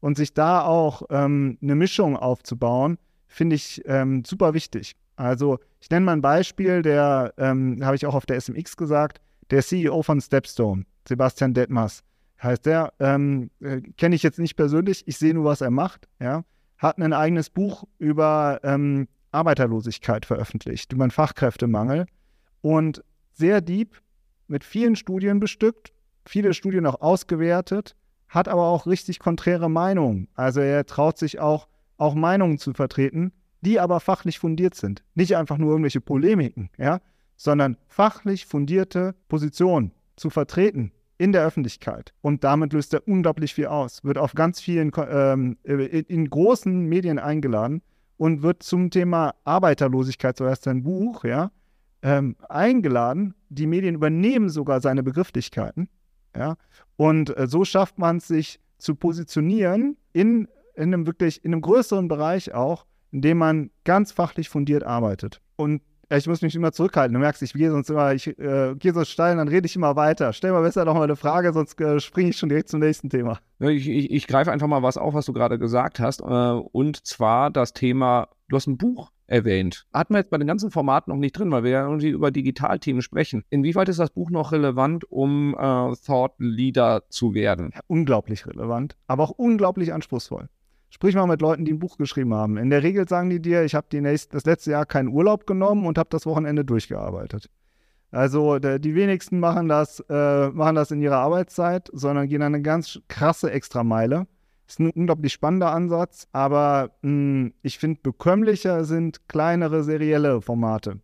[0.00, 4.94] und sich da auch ähm, eine Mischung aufzubauen, finde ich ähm, super wichtig.
[5.16, 9.20] Also ich nenne mal ein Beispiel, der ähm, habe ich auch auf der SMX gesagt,
[9.50, 12.02] der CEO von Stepstone, Sebastian Detmers,
[12.42, 16.08] heißt der, ähm, äh, kenne ich jetzt nicht persönlich, ich sehe nur, was er macht,
[16.20, 16.44] ja,
[16.78, 22.06] hat ein eigenes Buch über ähm, Arbeiterlosigkeit veröffentlicht, über einen Fachkräftemangel
[22.62, 24.00] und sehr deep,
[24.46, 25.92] mit vielen Studien bestückt,
[26.24, 27.94] viele Studien auch ausgewertet
[28.28, 30.28] hat aber auch richtig konträre Meinungen.
[30.34, 35.02] Also er traut sich auch, auch Meinungen zu vertreten, die aber fachlich fundiert sind.
[35.14, 37.00] Nicht einfach nur irgendwelche Polemiken, ja,
[37.36, 42.14] sondern fachlich fundierte Positionen zu vertreten in der Öffentlichkeit.
[42.22, 44.02] Und damit löst er unglaublich viel aus.
[44.04, 47.82] Wird auf ganz vielen, ähm, in großen Medien eingeladen
[48.16, 51.50] und wird zum Thema Arbeiterlosigkeit, so heißt sein Buch, ja,
[52.02, 53.34] ähm, eingeladen.
[53.48, 55.88] Die Medien übernehmen sogar seine Begrifflichkeiten
[56.36, 56.56] ja?
[56.96, 61.62] Und äh, so schafft man es, sich zu positionieren in, in einem wirklich, in einem
[61.62, 65.40] größeren Bereich auch, in dem man ganz fachlich fundiert arbeitet.
[65.56, 65.82] Und
[66.16, 67.14] ich muss mich immer zurückhalten.
[67.14, 69.96] Du merkst, ich gehe sonst immer, ich äh, gehe so steil, dann rede ich immer
[69.96, 70.32] weiter.
[70.32, 73.10] Stell mal besser noch mal eine Frage, sonst äh, springe ich schon direkt zum nächsten
[73.10, 73.38] Thema.
[73.58, 76.20] Ich, ich, ich greife einfach mal was auf, was du gerade gesagt hast.
[76.20, 79.86] Äh, und zwar das Thema, du hast ein Buch erwähnt.
[79.92, 82.30] Hatten wir jetzt bei den ganzen Formaten noch nicht drin, weil wir ja irgendwie über
[82.30, 83.44] Digitalthemen sprechen.
[83.50, 87.70] Inwieweit ist das Buch noch relevant, um äh, Thought Leader zu werden?
[87.74, 90.48] Ja, unglaublich relevant, aber auch unglaublich anspruchsvoll.
[90.90, 92.56] Sprich mal mit Leuten, die ein Buch geschrieben haben.
[92.56, 95.98] In der Regel sagen die dir, ich habe das letzte Jahr keinen Urlaub genommen und
[95.98, 97.50] habe das Wochenende durchgearbeitet.
[98.10, 103.00] Also die wenigsten machen das, äh, machen das in ihrer Arbeitszeit, sondern gehen eine ganz
[103.08, 104.26] krasse Extrameile.
[104.66, 111.00] Ist ein unglaublich spannender Ansatz, aber mh, hm, ich finde, bekömmlicher sind kleinere serielle Formate.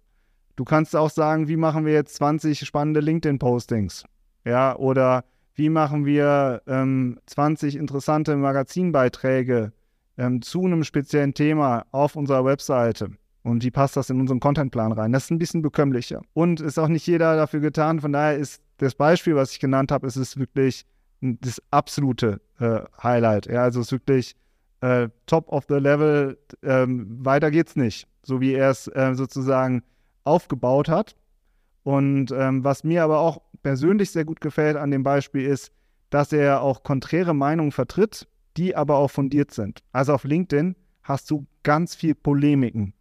[0.56, 4.04] Du kannst auch sagen, wie machen wir jetzt 20 spannende LinkedIn-Postings?
[4.44, 9.72] Ja, oder wie machen wir ähm, 20 interessante Magazinbeiträge
[10.18, 13.10] ähm, zu einem speziellen Thema auf unserer Webseite?
[13.42, 15.12] Und wie passt das in unseren Contentplan rein?
[15.12, 16.22] Das ist ein bisschen bekömmlicher.
[16.32, 18.00] Und ist auch nicht jeder dafür getan.
[18.00, 20.86] Von daher ist das Beispiel, was ich genannt habe, ist es wirklich
[21.20, 23.46] das absolute äh, Highlight.
[23.46, 24.34] Ja, also es ist wirklich
[24.80, 26.38] äh, top of the level.
[26.62, 29.82] Ähm, weiter geht's nicht, so wie er es äh, sozusagen
[30.24, 31.14] aufgebaut hat.
[31.84, 35.72] Und ähm, was mir aber auch persönlich sehr gut gefällt an dem Beispiel ist,
[36.10, 39.82] dass er auch konträre Meinungen vertritt, die aber auch fundiert sind.
[39.92, 42.94] Also auf LinkedIn hast du ganz viel Polemiken.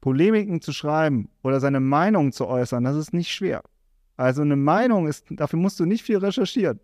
[0.00, 3.62] Polemiken zu schreiben oder seine Meinung zu äußern, das ist nicht schwer.
[4.16, 6.78] Also eine Meinung ist, dafür musst du nicht viel recherchieren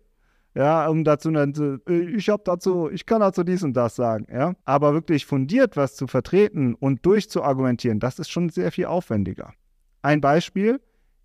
[0.55, 1.79] ja, um dazu, äh,
[2.15, 4.53] ich habe dazu, ich kann dazu dies und das sagen, ja.
[4.65, 9.53] Aber wirklich fundiert was zu vertreten und durchzuargumentieren, das ist schon sehr viel aufwendiger.
[10.03, 10.79] Ein Beispiel,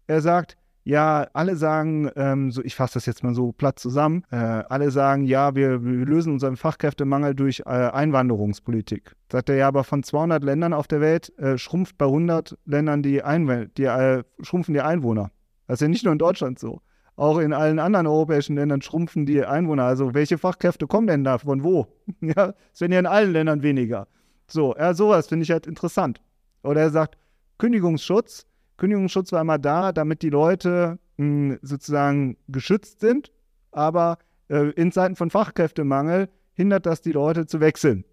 [0.09, 0.57] er sagt,
[0.88, 4.90] ja, alle sagen, ähm, so, ich fasse das jetzt mal so platt zusammen, äh, alle
[4.90, 9.14] sagen, ja, wir, wir, lösen unseren Fachkräftemangel durch äh, Einwanderungspolitik.
[9.31, 13.03] Sagt er, ja, aber von 200 Ländern auf der Welt äh, schrumpft bei 100 Ländern
[13.03, 15.31] die, Einw die äh, schrumpfen die Einwohner.
[15.66, 16.81] Das ist ja nicht nur in Deutschland so.
[17.16, 19.85] Auch in allen anderen europäischen Ländern schrumpfen die Einwohner.
[19.85, 21.87] Also welche Fachkräfte kommen denn da von wo?
[22.23, 24.09] Ja, es werden ja in allen Ländern weniger.
[24.47, 26.23] So, ja, sowas finde ich halt interessant.
[26.62, 27.18] Oder er sagt,
[27.59, 28.47] Kündigungsschutz.
[28.79, 33.31] Kündigungsschutz war immer da, damit die Leute mh, sozusagen geschützt sind,
[33.71, 38.05] aber äh, in Zeiten von Fachkräftemangel hindert das die Leute zu wechseln.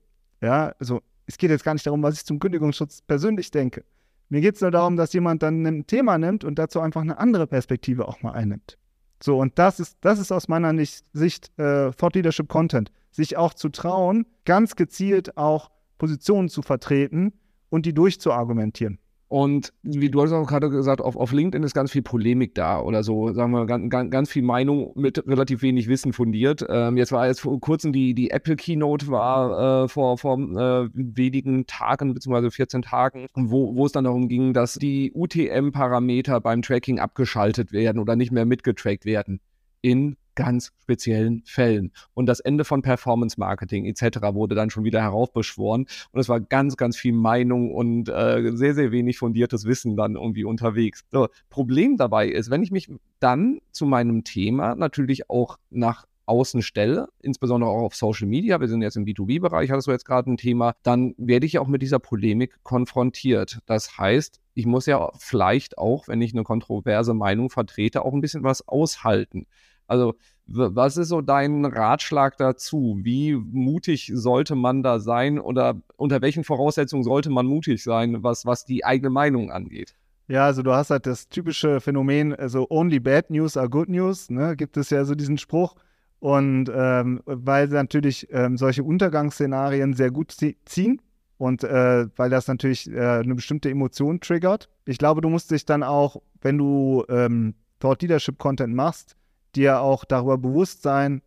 [0.42, 3.86] Ja, also es geht jetzt gar nicht darum, was ich zum Kündigungsschutz persönlich denke.
[4.30, 7.18] Mir geht es nur darum, dass jemand dann ein Thema nimmt und dazu einfach eine
[7.18, 8.78] andere Perspektive auch mal einnimmt.
[9.24, 10.74] So, und das ist, das ist aus meiner
[11.14, 12.92] Sicht äh, Thought Leadership Content.
[13.12, 17.34] Sich auch zu trauen, ganz gezielt auch Positionen zu vertreten
[17.70, 19.00] und die durchzuargumentieren.
[19.36, 22.80] Und wie du hast auch gerade gesagt, auf, auf LinkedIn ist ganz viel Polemik da
[22.80, 26.66] oder so, sagen wir, ganz, ganz, ganz viel Meinung mit relativ wenig Wissen fundiert.
[26.70, 30.88] Ähm, jetzt war jetzt vor kurzem die, die Apple Keynote war äh, vor, vor äh,
[30.94, 36.62] wenigen Tagen, beziehungsweise 14 Tagen, wo, wo es dann darum ging, dass die UTM-Parameter beim
[36.62, 39.42] Tracking abgeschaltet werden oder nicht mehr mitgetrackt werden
[39.82, 41.92] in ganz speziellen Fällen.
[42.14, 44.20] Und das Ende von Performance Marketing etc.
[44.34, 45.88] wurde dann schon wieder heraufbeschworen.
[46.12, 50.16] Und es war ganz, ganz viel Meinung und äh, sehr, sehr wenig fundiertes Wissen dann
[50.16, 51.04] irgendwie unterwegs.
[51.12, 56.62] So, Problem dabei ist, wenn ich mich dann zu meinem Thema natürlich auch nach außen
[56.62, 60.32] stelle, insbesondere auch auf Social Media, wir sind jetzt im B2B-Bereich, hattest du jetzt gerade
[60.32, 63.60] ein Thema, dann werde ich auch mit dieser Polemik konfrontiert.
[63.66, 68.22] Das heißt, ich muss ja vielleicht auch, wenn ich eine kontroverse Meinung vertrete, auch ein
[68.22, 69.48] bisschen was aushalten.
[69.88, 70.16] Also,
[70.48, 73.00] was ist so dein Ratschlag dazu?
[73.02, 78.46] Wie mutig sollte man da sein oder unter welchen Voraussetzungen sollte man mutig sein, was,
[78.46, 79.96] was die eigene Meinung angeht?
[80.28, 84.30] Ja, also du hast halt das typische Phänomen, also only bad news are good news,
[84.30, 84.56] ne?
[84.56, 85.76] gibt es ja so diesen Spruch.
[86.20, 91.02] Und ähm, weil natürlich ähm, solche Untergangsszenarien sehr gut ziehen
[91.38, 94.70] und äh, weil das natürlich äh, eine bestimmte Emotion triggert.
[94.86, 99.16] Ich glaube, du musst dich dann auch, wenn du ähm, dort Leadership-Content machst,
[99.56, 101.22] dir auch darüber bewusst sein,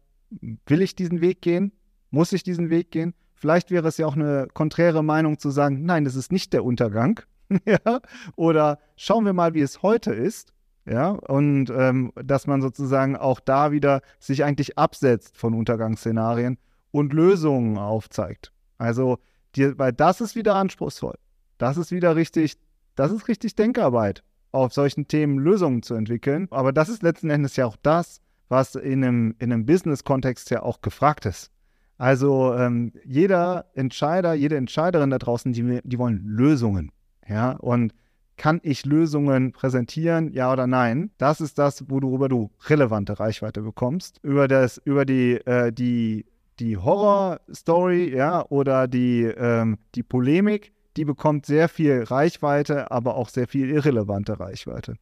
[0.66, 1.72] will ich diesen Weg gehen?
[2.10, 3.14] Muss ich diesen Weg gehen?
[3.34, 6.64] Vielleicht wäre es ja auch eine konträre Meinung zu sagen, nein, das ist nicht der
[6.64, 7.20] Untergang.
[7.64, 8.00] ja?
[8.36, 10.52] Oder schauen wir mal, wie es heute ist.
[10.84, 16.56] Ja, und ähm, dass man sozusagen auch da wieder sich eigentlich absetzt von Untergangsszenarien
[16.90, 18.52] und Lösungen aufzeigt.
[18.78, 19.18] Also,
[19.54, 21.16] die, weil das ist wieder anspruchsvoll.
[21.58, 22.56] Das ist wieder richtig,
[22.94, 26.48] das ist richtig Denkarbeit auf solchen Themen Lösungen zu entwickeln.
[26.50, 30.62] Aber das ist letzten Endes ja auch das, was in einem, in einem Business-Kontext ja
[30.62, 31.50] auch gefragt ist.
[31.98, 36.92] Also ähm, jeder Entscheider, jede Entscheiderin da draußen, die, die wollen Lösungen.
[37.28, 37.92] Ja, und
[38.36, 41.10] kann ich Lösungen präsentieren, ja oder nein?
[41.18, 44.20] Das ist das, worüber du relevante Reichweite bekommst.
[44.22, 46.24] Über das, über die, äh, die,
[46.60, 53.28] die Horror-Story, ja, oder die, ähm, die Polemik, die bekommt sehr viel Reichweite, aber auch
[53.28, 54.96] sehr viel irrelevante Reichweite.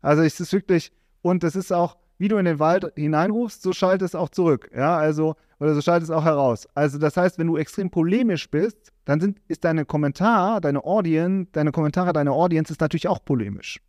[0.00, 3.72] Also es ist wirklich, und es ist auch, wie du in den Wald hineinrufst, so
[3.72, 4.70] schaltet es auch zurück.
[4.72, 6.68] Ja, also, oder so schaltet es auch heraus.
[6.74, 11.50] Also, das heißt, wenn du extrem polemisch bist, dann sind, ist deine Kommentar, deine Audience,
[11.50, 13.80] deine Kommentare, deine Audience ist natürlich auch polemisch.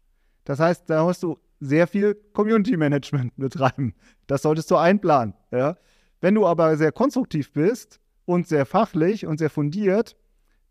[0.45, 3.93] Das heißt, da musst du sehr viel Community Management betreiben.
[4.25, 5.35] Das solltest du einplanen.
[5.51, 5.77] Ja?
[6.21, 10.15] Wenn du aber sehr konstruktiv bist und sehr fachlich und sehr fundiert,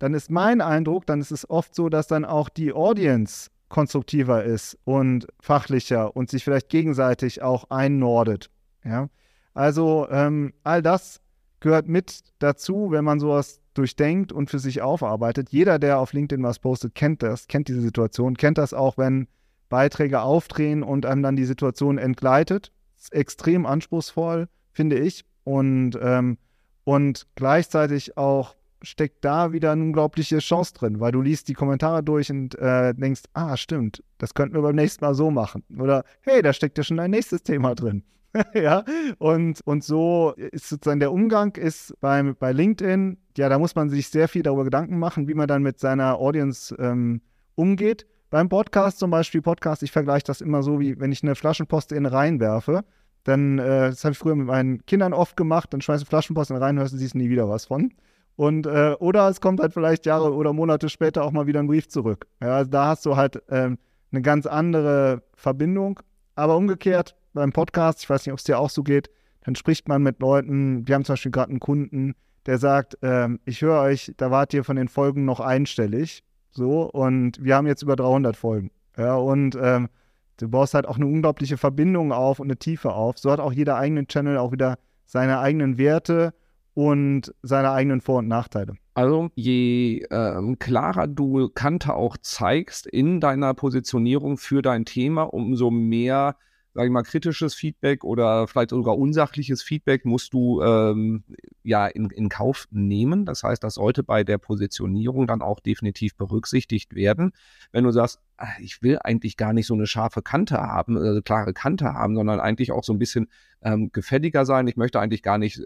[0.01, 4.43] dann ist mein Eindruck, dann ist es oft so, dass dann auch die Audience konstruktiver
[4.43, 8.51] ist und fachlicher und sich vielleicht gegenseitig auch einnordet.
[8.83, 9.09] Ja?
[9.55, 11.21] Also ähm, all das
[11.61, 15.51] gehört mit dazu, wenn man sowas durchdenkt und für sich aufarbeitet.
[15.51, 19.29] Jeder, der auf LinkedIn was postet, kennt das, kennt diese Situation, kennt das auch, wenn
[19.69, 22.73] Beiträge aufdrehen und einem dann die Situation entgleitet.
[22.99, 25.25] Ist extrem anspruchsvoll, finde ich.
[25.45, 26.39] Und, ähm,
[26.85, 32.03] und gleichzeitig auch steckt da wieder eine unglaubliche Chance drin, weil du liest die Kommentare
[32.03, 35.65] durch und äh, denkst, ah, stimmt, das könnten wir beim nächsten Mal so machen.
[35.79, 38.03] Oder hey, da steckt ja schon ein nächstes Thema drin.
[38.55, 38.85] ja,
[39.19, 43.91] und, und so ist sozusagen der Umgang ist beim, bei LinkedIn, ja, da muss man
[43.91, 47.21] sich sehr viel darüber Gedanken machen, wie man dann mit seiner Audience ähm,
[47.57, 48.07] umgeht.
[48.31, 51.91] Beim Podcast zum Beispiel, Podcast, ich vergleiche das immer so, wie wenn ich eine Flaschenpost
[51.91, 52.85] in reinwerfe.
[53.25, 56.51] Dann, äh, das habe ich früher mit meinen Kindern oft gemacht, dann schmeißt du Flaschenpost
[56.51, 57.93] in rein, hörst du siehst nie wieder was von.
[58.41, 61.67] Und, äh, oder es kommt halt vielleicht Jahre oder Monate später auch mal wieder ein
[61.67, 62.27] Brief zurück.
[62.41, 63.77] Ja, also da hast du halt ähm,
[64.13, 66.01] eine ganz andere Verbindung.
[66.37, 69.11] Aber umgekehrt, beim Podcast, ich weiß nicht, ob es dir auch so geht,
[69.45, 72.15] dann spricht man mit Leuten, wir haben zum Beispiel gerade einen Kunden,
[72.47, 76.25] der sagt, ähm, ich höre euch, da wart ihr von den Folgen noch einstellig.
[76.51, 78.71] So, und wir haben jetzt über 300 Folgen.
[78.97, 79.91] Ja, und ähm,
[80.39, 83.19] du baust halt auch eine unglaubliche Verbindung auf und eine Tiefe auf.
[83.19, 86.33] So hat auch jeder eigene Channel auch wieder seine eigenen Werte
[86.81, 88.73] und seine eigenen Vor- und Nachteile.
[88.95, 95.71] Also je ähm, klarer du Kante auch zeigst in deiner Positionierung für dein Thema, umso
[95.71, 96.37] mehr
[96.75, 101.25] sage ich mal, kritisches Feedback oder vielleicht sogar unsachliches Feedback musst du ähm,
[101.63, 103.27] ja in, in Kauf nehmen.
[103.27, 107.33] Das heißt, das sollte bei der Positionierung dann auch definitiv berücksichtigt werden.
[107.73, 111.21] Wenn du sagst, ah, ich will eigentlich gar nicht so eine scharfe Kante haben, also
[111.23, 113.29] klare Kante haben, sondern eigentlich auch so ein bisschen
[113.63, 114.69] ähm, gefälliger sein.
[114.69, 115.65] Ich möchte eigentlich gar nicht, äh,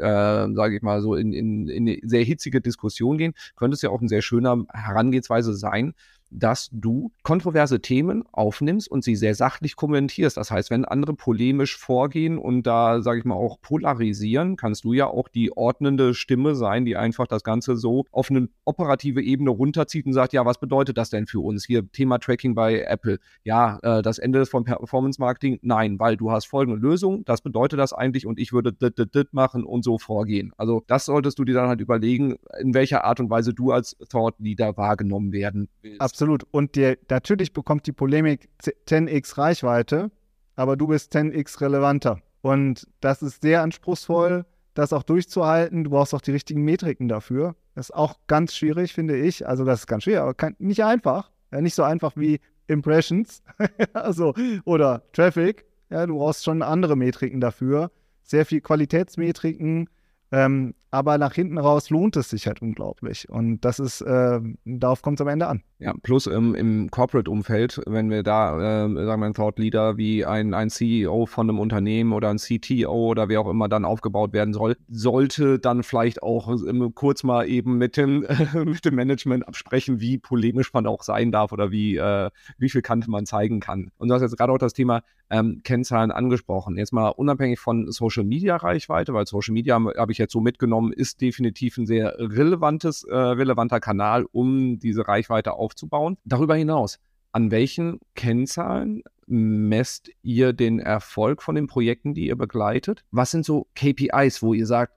[0.54, 3.34] sage ich mal, so in, in, in eine sehr hitzige Diskussion gehen.
[3.56, 5.94] Könnte es ja auch ein sehr schöner Herangehensweise sein,
[6.34, 10.36] dass du kontroverse Themen aufnimmst und sie sehr sachlich kommentierst.
[10.36, 14.92] Das heißt, wenn andere polemisch vorgehen und da, sage ich mal, auch polarisieren, kannst du
[14.92, 19.50] ja auch die ordnende Stimme sein, die einfach das Ganze so auf eine operative Ebene
[19.50, 21.64] runterzieht und sagt, ja, was bedeutet das denn für uns?
[21.64, 23.18] Hier Thema Tracking bei Apple.
[23.44, 25.58] Ja, äh, das Ende von Performance Marketing?
[25.62, 27.24] Nein, weil du hast folgende Lösung.
[27.24, 30.52] Das bedeutet das eigentlich und ich würde dit, dit, dit machen und so vorgehen.
[30.56, 33.96] Also das solltest du dir dann halt überlegen, in welcher Art und Weise du als
[34.08, 36.00] Thought Leader wahrgenommen werden willst.
[36.00, 36.46] Absolut Absolut.
[36.52, 40.10] Und dir, natürlich bekommt die Polemik 10x Reichweite,
[40.56, 42.18] aber du bist 10x relevanter.
[42.40, 45.84] Und das ist sehr anspruchsvoll, das auch durchzuhalten.
[45.84, 47.56] Du brauchst auch die richtigen Metriken dafür.
[47.74, 49.46] Das ist auch ganz schwierig, finde ich.
[49.46, 51.30] Also, das ist ganz schwierig, aber kann, nicht einfach.
[51.52, 53.42] Ja, nicht so einfach wie Impressions
[53.92, 54.32] also,
[54.64, 55.66] oder Traffic.
[55.90, 57.90] Ja, du brauchst schon andere Metriken dafür.
[58.22, 59.90] Sehr viel Qualitätsmetriken,
[60.34, 63.28] ähm, aber nach hinten raus lohnt es sich halt unglaublich.
[63.28, 65.62] Und das ist, äh, darauf kommt es am Ende an.
[65.80, 70.24] Ja, plus im, im Corporate-Umfeld, wenn wir da, äh, sagen wir, ein Thought Leader wie
[70.24, 74.32] ein, ein CEO von einem Unternehmen oder ein CTO oder wer auch immer dann aufgebaut
[74.32, 78.94] werden soll, sollte dann vielleicht auch ähm, kurz mal eben mit dem, äh, mit dem
[78.94, 83.26] Management absprechen, wie polemisch man auch sein darf oder wie, äh, wie viel Kante man
[83.26, 83.90] zeigen kann.
[83.98, 86.76] Und du hast jetzt gerade auch das Thema ähm, Kennzahlen angesprochen.
[86.76, 90.92] Jetzt mal unabhängig von Social Media Reichweite, weil Social Media habe ich jetzt so mitgenommen,
[90.92, 96.16] ist definitiv ein sehr relevantes, äh, relevanter Kanal, um diese Reichweite aufzubauen.
[96.24, 96.98] Darüber hinaus,
[97.32, 103.04] an welchen Kennzahlen messt ihr den Erfolg von den Projekten, die ihr begleitet?
[103.10, 104.92] Was sind so KPIs, wo ihr sagt,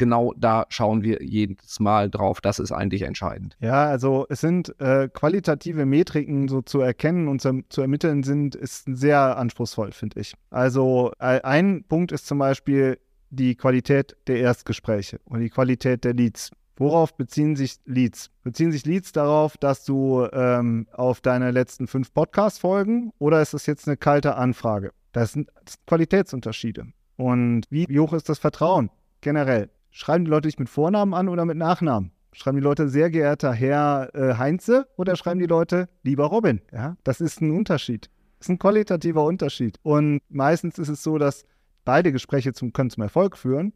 [0.00, 2.40] genau da schauen wir jedes Mal drauf.
[2.40, 3.56] Das ist eigentlich entscheidend.
[3.60, 8.54] Ja, also es sind äh, qualitative Metriken so zu erkennen und zu, zu ermitteln sind,
[8.54, 10.34] ist sehr anspruchsvoll, finde ich.
[10.48, 16.14] Also äh, ein Punkt ist zum Beispiel die Qualität der Erstgespräche und die Qualität der
[16.14, 16.50] Leads.
[16.80, 18.30] Worauf beziehen sich Leads?
[18.42, 23.66] Beziehen sich Leads darauf, dass du ähm, auf deine letzten fünf Podcast-Folgen oder ist das
[23.66, 24.90] jetzt eine kalte Anfrage?
[25.12, 26.86] Das sind, das sind Qualitätsunterschiede.
[27.16, 28.88] Und wie, wie hoch ist das Vertrauen
[29.20, 29.68] generell?
[29.90, 32.12] Schreiben die Leute dich mit Vornamen an oder mit Nachnamen?
[32.32, 36.62] Schreiben die Leute sehr geehrter Herr äh, Heinze oder schreiben die Leute lieber Robin?
[36.72, 38.08] Ja, das ist ein Unterschied.
[38.38, 39.76] Das ist ein qualitativer Unterschied.
[39.82, 41.44] Und meistens ist es so, dass
[41.84, 43.74] beide Gespräche zum, können zum Erfolg führen,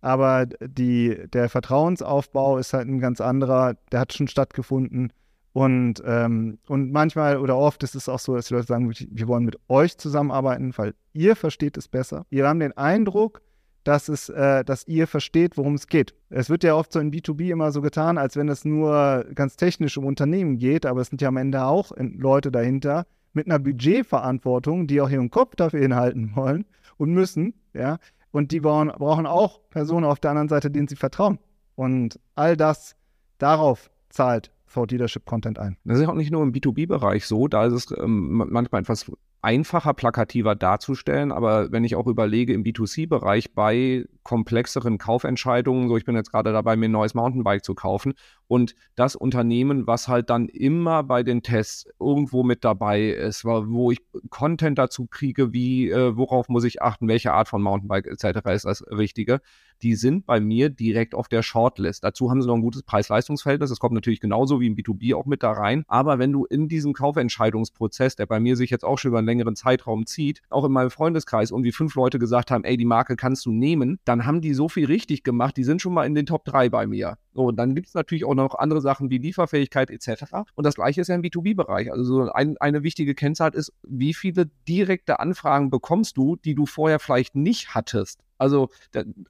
[0.00, 5.12] aber die, der Vertrauensaufbau ist halt ein ganz anderer, der hat schon stattgefunden.
[5.52, 9.26] Und, ähm, und manchmal oder oft ist es auch so, dass die Leute sagen, wir
[9.26, 12.26] wollen mit euch zusammenarbeiten, weil ihr versteht es besser.
[12.28, 13.40] Wir haben den Eindruck,
[13.86, 16.14] dass, es, äh, dass ihr versteht, worum es geht.
[16.28, 19.56] Es wird ja oft so in B2B immer so getan, als wenn es nur ganz
[19.56, 23.58] technisch um Unternehmen geht, aber es sind ja am Ende auch Leute dahinter mit einer
[23.58, 26.64] Budgetverantwortung, die auch ihren Kopf dafür hinhalten wollen
[26.96, 27.98] und müssen, ja.
[28.36, 31.38] Und die brauchen, brauchen auch Personen auf der anderen Seite, denen sie vertrauen.
[31.74, 32.94] Und all das
[33.38, 35.78] darauf zahlt Thought Leadership Content ein.
[35.84, 39.10] Das ist ja auch nicht nur im B2B-Bereich so, da ist es ähm, manchmal etwas
[39.40, 41.32] einfacher, plakativer darzustellen.
[41.32, 46.52] Aber wenn ich auch überlege, im B2C-Bereich bei komplexeren Kaufentscheidungen, so ich bin jetzt gerade
[46.52, 48.12] dabei, mir ein neues Mountainbike zu kaufen
[48.48, 53.90] und das Unternehmen, was halt dann immer bei den Tests irgendwo mit dabei ist, wo
[53.90, 58.46] ich Content dazu kriege, wie, äh, worauf muss ich achten, welche Art von Mountainbike etc.
[58.50, 59.40] ist das Richtige,
[59.82, 62.04] die sind bei mir direkt auf der Shortlist.
[62.04, 63.70] Dazu haben sie noch ein gutes Preis-Leistungs-Verhältnis.
[63.70, 65.84] Das kommt natürlich genauso wie im B2B auch mit da rein.
[65.88, 69.26] Aber wenn du in diesem Kaufentscheidungsprozess, der bei mir sich jetzt auch schon über einen
[69.26, 73.16] längeren Zeitraum zieht, auch in meinem Freundeskreis irgendwie fünf Leute gesagt haben, ey, die Marke
[73.16, 76.14] kannst du nehmen, dann haben die so viel richtig gemacht, die sind schon mal in
[76.14, 77.18] den Top 3 bei mir.
[77.34, 80.24] So, und dann gibt es natürlich auch noch andere Sachen wie Lieferfähigkeit etc.
[80.54, 81.90] Und das gleiche ist ja im B2B-Bereich.
[81.90, 86.66] Also so ein, eine wichtige Kennzahl ist, wie viele direkte Anfragen bekommst du, die du
[86.66, 88.20] vorher vielleicht nicht hattest.
[88.38, 88.68] Also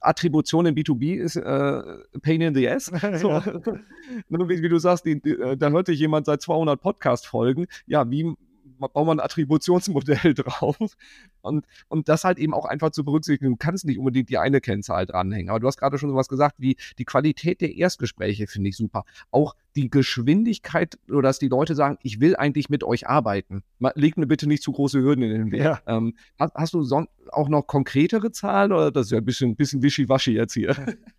[0.01, 1.81] Attribution im B2B ist äh,
[2.21, 2.91] Pain in the Ass.
[3.17, 3.41] So.
[4.29, 7.67] Ne, wie, wie, du sagst, die, die, äh, da hörte jemand seit 200 Podcast-Folgen.
[7.87, 8.35] Ja, wie
[8.79, 10.77] bauen wir ein Attributionsmodell drauf.
[11.41, 13.51] Und, und das halt eben auch einfach zu berücksichtigen.
[13.51, 15.49] Du kannst nicht unbedingt die eine Kennzahl dranhängen.
[15.49, 19.03] Aber du hast gerade schon sowas gesagt, wie die Qualität der Erstgespräche finde ich super.
[19.31, 23.63] Auch die Geschwindigkeit, oder dass die Leute sagen, ich will eigentlich mit euch arbeiten.
[23.95, 25.61] Legt mir bitte nicht zu große Hürden in den Weg.
[25.61, 25.81] Ja.
[25.85, 29.83] Ähm, hast, hast, du auch noch konkretere Zahlen oder das ist ja ein bisschen, bisschen
[29.83, 30.75] wischiwaschi jetzt hier?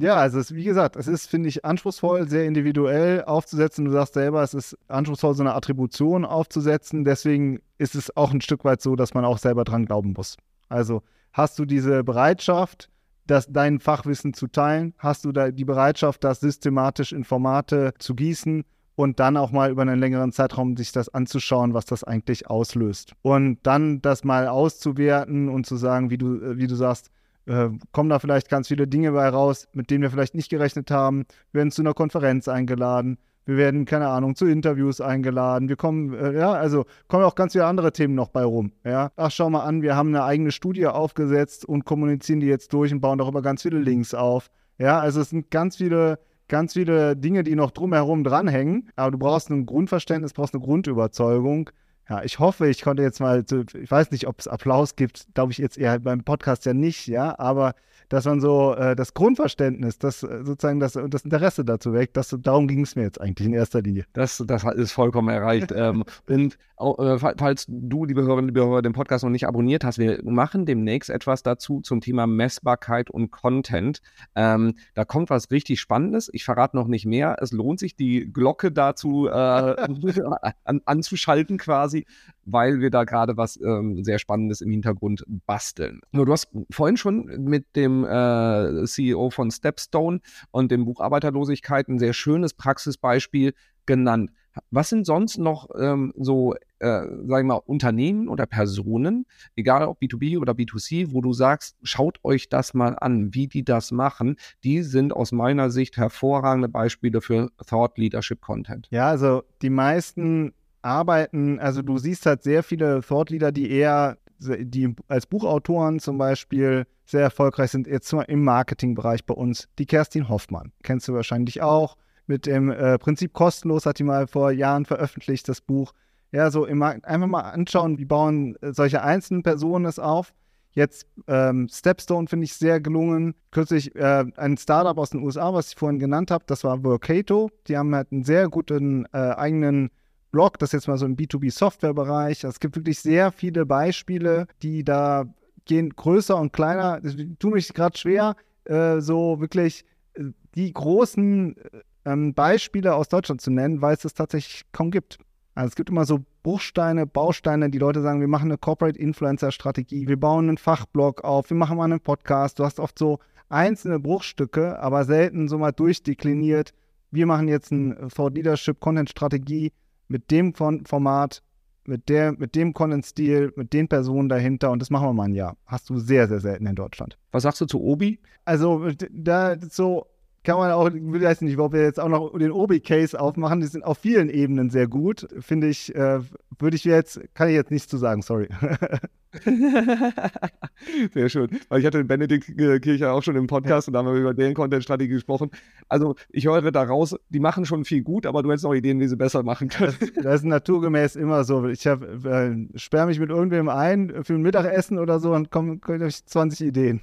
[0.00, 3.84] Ja, also es, wie gesagt, es ist, finde ich, anspruchsvoll, sehr individuell aufzusetzen.
[3.84, 7.04] Du sagst selber, es ist anspruchsvoll, so eine Attribution aufzusetzen.
[7.04, 10.36] Deswegen ist es auch ein Stück weit so, dass man auch selber dran glauben muss.
[10.68, 12.90] Also hast du diese Bereitschaft,
[13.26, 14.94] das, dein Fachwissen zu teilen?
[14.98, 18.64] Hast du da die Bereitschaft, das systematisch in Formate zu gießen?
[18.98, 23.12] und dann auch mal über einen längeren Zeitraum sich das anzuschauen, was das eigentlich auslöst.
[23.22, 27.12] Und dann das mal auszuwerten und zu sagen, wie du, wie du sagst,
[27.48, 30.90] äh, kommen da vielleicht ganz viele Dinge bei raus, mit denen wir vielleicht nicht gerechnet
[30.90, 31.24] haben.
[31.52, 33.18] Wir werden zu einer Konferenz eingeladen.
[33.46, 35.68] Wir werden, keine Ahnung, zu Interviews eingeladen.
[35.68, 38.72] Wir kommen, äh, ja, also kommen auch ganz viele andere Themen noch bei rum.
[38.84, 42.72] Ja, ach, schau mal an, wir haben eine eigene Studie aufgesetzt und kommunizieren die jetzt
[42.74, 44.50] durch und bauen darüber ganz viele Links auf.
[44.76, 46.18] Ja, also es sind ganz viele
[46.48, 48.90] ganz viele Dinge, die noch drumherum dranhängen.
[48.96, 51.70] Aber du brauchst ein Grundverständnis, brauchst eine Grundüberzeugung.
[52.08, 55.52] Ja, ich hoffe, ich konnte jetzt mal, ich weiß nicht, ob es Applaus gibt, glaube
[55.52, 57.74] ich jetzt eher beim Podcast ja nicht, ja, aber
[58.08, 62.34] dass man so äh, das Grundverständnis, das äh, sozusagen das, das Interesse dazu weckt, das,
[62.40, 64.04] darum ging es mir jetzt eigentlich in erster Linie.
[64.12, 65.72] Das, das ist vollkommen erreicht.
[65.76, 69.98] ähm, und äh, falls du, liebe Hörerinnen, liebe Hörer, den Podcast noch nicht abonniert hast,
[69.98, 74.00] wir machen demnächst etwas dazu zum Thema Messbarkeit und Content.
[74.34, 76.30] Ähm, da kommt was richtig Spannendes.
[76.32, 77.36] Ich verrate noch nicht mehr.
[77.40, 79.30] Es lohnt sich, die Glocke dazu äh,
[80.64, 81.97] an, anzuschalten quasi,
[82.44, 86.00] weil wir da gerade was ähm, sehr Spannendes im Hintergrund basteln.
[86.12, 90.20] Nur du hast vorhin schon mit dem äh, CEO von Stepstone
[90.50, 93.54] und dem Buch Arbeiterlosigkeit ein sehr schönes Praxisbeispiel
[93.86, 94.30] genannt.
[94.70, 99.26] Was sind sonst noch ähm, so, äh, sag ich mal, Unternehmen oder Personen,
[99.56, 103.64] egal ob B2B oder B2C, wo du sagst, schaut euch das mal an, wie die
[103.64, 104.36] das machen.
[104.64, 108.88] Die sind aus meiner Sicht hervorragende Beispiele für Thought Leadership Content.
[108.90, 110.52] Ja, also die meisten
[110.82, 116.18] arbeiten, also du siehst halt sehr viele Thought Leader, die eher, die als Buchautoren zum
[116.18, 119.68] Beispiel sehr erfolgreich sind, jetzt im Marketingbereich bei uns.
[119.78, 124.26] Die Kerstin Hoffmann, kennst du wahrscheinlich auch mit dem äh, Prinzip kostenlos, hat die mal
[124.26, 125.92] vor Jahren veröffentlicht, das Buch.
[126.30, 130.34] Ja, so im Markt einfach mal anschauen, wie bauen äh, solche einzelnen Personen es auf.
[130.72, 133.34] Jetzt ähm, Stepstone finde ich sehr gelungen.
[133.50, 137.50] Kürzlich äh, ein Startup aus den USA, was ich vorhin genannt habe, das war Workato.
[137.66, 139.90] Die haben halt einen sehr guten äh, eigenen
[140.30, 142.44] Blog, das ist jetzt mal so im B2B-Software-Bereich.
[142.44, 145.26] Es gibt wirklich sehr viele Beispiele, die da
[145.64, 147.00] gehen größer und kleiner.
[147.04, 150.24] Ich tue mich gerade schwer, äh, so wirklich äh,
[150.54, 151.56] die großen
[152.04, 155.18] ähm, Beispiele aus Deutschland zu nennen, weil es das tatsächlich kaum gibt.
[155.54, 159.50] Also es gibt immer so Bruchsteine, Bausteine, die Leute sagen, wir machen eine Corporate Influencer
[159.50, 162.58] Strategie, wir bauen einen Fachblog auf, wir machen mal einen Podcast.
[162.58, 163.18] Du hast oft so
[163.48, 166.72] einzelne Bruchstücke, aber selten so mal durchdekliniert.
[167.10, 169.72] Wir machen jetzt eine Thought Leadership Content Strategie
[170.08, 171.42] mit dem Format,
[171.84, 175.34] mit, der, mit dem Content-Stil, mit den Personen dahinter und das machen wir mal ein
[175.34, 175.56] Jahr.
[175.66, 177.18] Hast du sehr, sehr selten in Deutschland.
[177.30, 178.20] Was sagst du zu Obi?
[178.44, 180.06] Also, da so
[180.44, 183.66] kann man auch, ich weiß nicht, ob wir jetzt auch noch den Obi-Case aufmachen, die
[183.66, 185.28] sind auf vielen Ebenen sehr gut.
[185.40, 186.20] Finde ich, äh,
[186.58, 188.48] würde ich jetzt, kann ich jetzt nichts zu sagen, sorry.
[191.12, 191.48] Sehr schön.
[191.68, 194.34] Weil ich hatte den Benedikt Kircher auch schon im Podcast und da haben wir über
[194.34, 195.50] deren Content-Strategie gesprochen.
[195.88, 199.00] Also ich höre da raus, die machen schon viel gut, aber du hättest noch Ideen,
[199.00, 199.94] wie sie besser machen können.
[200.00, 201.66] Das, das ist naturgemäß immer so.
[201.66, 205.78] Ich hab, äh, sperre mich mit irgendwem ein für ein Mittagessen oder so und komme
[205.78, 207.02] durch 20 Ideen.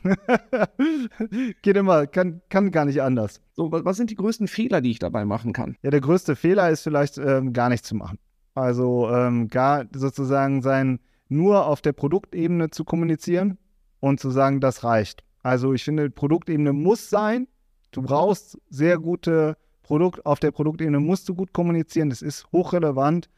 [1.62, 3.42] Geht immer, kann, kann gar nicht anders.
[3.54, 5.78] So, was sind die größten Fehler, die ich dabei machen kann?
[5.82, 8.18] Ja, der größte Fehler ist vielleicht ähm, gar nichts zu machen.
[8.56, 13.58] Also ähm, gar sozusagen sein nur auf der Produktebene zu kommunizieren
[14.00, 15.24] und zu sagen, das reicht.
[15.42, 17.48] Also ich finde, Produktebene muss sein.
[17.92, 23.30] Du brauchst sehr gute Produkt, auf der Produktebene musst du gut kommunizieren, das ist hochrelevant,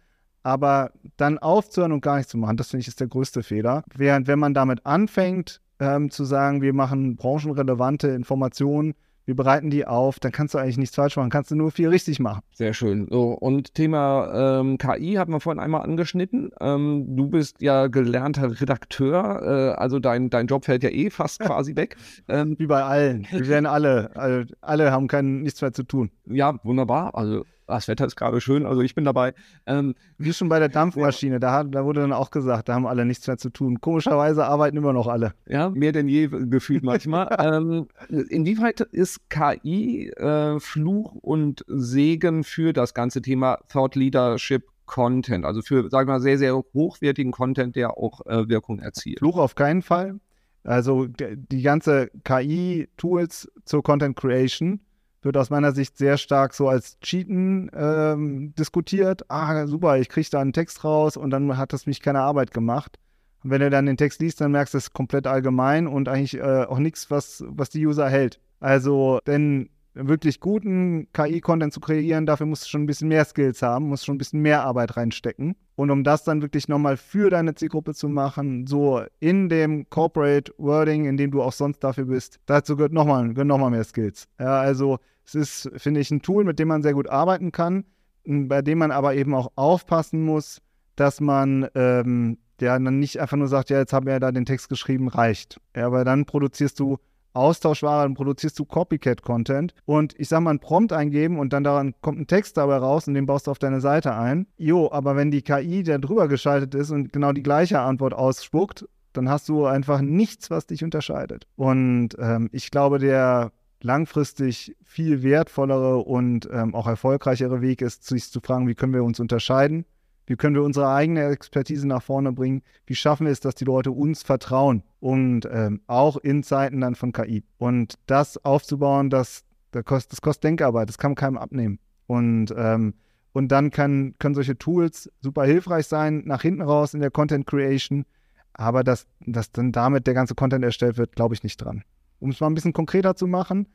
[0.44, 3.84] aber dann aufzuhören und gar nichts zu machen, das finde ich ist der größte Fehler.
[3.94, 8.94] Während wenn man damit anfängt, ähm, zu sagen, wir machen branchenrelevante Informationen,
[9.28, 11.89] wir bereiten die auf, dann kannst du eigentlich nichts falsch machen, kannst du nur viel
[11.89, 12.41] richtig machen.
[12.53, 13.07] Sehr schön.
[13.11, 16.51] So, und Thema ähm, KI haben wir vorhin einmal angeschnitten.
[16.61, 19.41] Ähm, du bist ja gelernter Redakteur,
[19.75, 21.97] äh, also dein, dein Job fällt ja eh fast quasi weg.
[22.30, 23.28] Ähm, Wie bei allen.
[23.30, 26.09] Wir werden alle, alle, alle haben kein, nichts mehr zu tun.
[26.25, 27.13] Ja, wunderbar.
[27.15, 29.34] Also das Wetter ist gerade schön, also ich bin dabei.
[29.65, 33.05] Ähm, Wie schon bei der Dampfmaschine, da, da wurde dann auch gesagt, da haben alle
[33.05, 33.82] nichts mehr zu tun.
[33.82, 35.34] Komischerweise arbeiten immer noch alle.
[35.47, 37.28] Ja, mehr denn je gefühlt manchmal.
[37.39, 37.88] ähm,
[38.30, 45.61] inwieweit ist KI äh, Fluch und Segen für das ganze Thema Thought Leadership Content, also
[45.61, 49.20] für, sagen wir mal, sehr, sehr hochwertigen Content, der auch äh, Wirkung erzielt.
[49.20, 50.20] Fluch auf keinen Fall.
[50.63, 54.82] Also die ganze KI-Tools zur Content Creation
[55.28, 59.30] wird aus meiner Sicht sehr stark so als Cheaten ähm, diskutiert.
[59.30, 62.51] Ah, super, ich kriege da einen Text raus und dann hat das mich keine Arbeit
[62.51, 62.97] gemacht.
[63.43, 66.38] Und wenn du dann den Text liest, dann merkst du es komplett allgemein und eigentlich
[66.38, 68.39] äh, auch nichts, was, was die User hält.
[68.59, 73.61] Also, denn wirklich guten KI-Content zu kreieren, dafür musst du schon ein bisschen mehr Skills
[73.61, 75.55] haben, musst schon ein bisschen mehr Arbeit reinstecken.
[75.75, 80.53] Und um das dann wirklich nochmal für deine Zielgruppe zu machen, so in dem Corporate
[80.57, 84.28] Wording, in dem du auch sonst dafür bist, dazu gehört nochmal noch mehr Skills.
[84.39, 87.86] Ja, also es ist, finde ich, ein Tool, mit dem man sehr gut arbeiten kann,
[88.25, 90.61] bei dem man aber eben auch aufpassen muss,
[90.95, 94.32] dass man ähm, ja dann nicht einfach nur sagt, ja, jetzt haben wir ja da
[94.32, 95.59] den Text geschrieben, reicht.
[95.75, 96.97] Ja, weil dann produzierst du
[97.34, 101.93] Austauschware, dann produzierst du Copycat-Content und ich sag mal, ein Prompt eingeben und dann daran
[102.01, 104.47] kommt ein Text dabei raus und den baust du auf deine Seite ein.
[104.57, 108.88] Jo, aber wenn die KI, der drüber geschaltet ist und genau die gleiche Antwort ausspuckt,
[109.13, 111.47] dann hast du einfach nichts, was dich unterscheidet.
[111.55, 113.51] Und ähm, ich glaube, der
[113.82, 119.03] langfristig viel wertvollere und ähm, auch erfolgreichere Weg ist, sich zu fragen, wie können wir
[119.03, 119.86] uns unterscheiden
[120.28, 122.61] wie können wir unsere eigene Expertise nach vorne bringen?
[122.86, 124.84] Wie schaffen wir es, dass die Leute uns vertrauen?
[124.99, 127.45] Und ähm, auch in Zeiten dann von KI.
[127.57, 131.80] Und das aufzubauen, das, das, kostet, das kostet Denkarbeit, das kann man keinem abnehmen.
[132.07, 132.93] Und, ähm,
[133.32, 137.47] und dann kann, können solche Tools super hilfreich sein, nach hinten raus in der Content
[137.47, 138.05] Creation.
[138.51, 141.84] Aber dass, dass dann damit der ganze Content erstellt wird, glaube ich nicht dran.
[142.20, 143.68] Um es mal ein bisschen konkreter zu machen,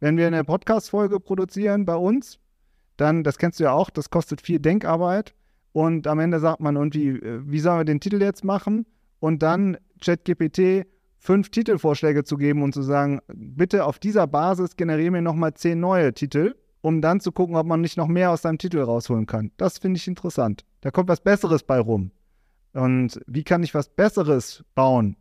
[0.00, 2.38] wenn wir eine Podcast-Folge produzieren bei uns,
[2.96, 5.34] dann, das kennst du ja auch, das kostet viel Denkarbeit
[5.72, 8.86] und am Ende sagt man irgendwie, äh, wie sollen wir den Titel jetzt machen?
[9.18, 10.86] Und dann ChatGPT
[11.18, 15.80] fünf Titelvorschläge zu geben und zu sagen, bitte auf dieser Basis generiere mir nochmal zehn
[15.80, 19.24] neue Titel, um dann zu gucken, ob man nicht noch mehr aus seinem Titel rausholen
[19.24, 19.50] kann.
[19.56, 20.66] Das finde ich interessant.
[20.82, 22.10] Da kommt was Besseres bei rum.
[22.74, 25.16] Und wie kann ich was Besseres bauen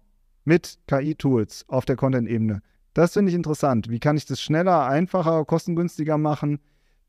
[0.46, 2.62] mit KI-Tools auf der Content-Ebene?
[2.94, 3.90] Das finde ich interessant.
[3.90, 6.60] Wie kann ich das schneller, einfacher, kostengünstiger machen?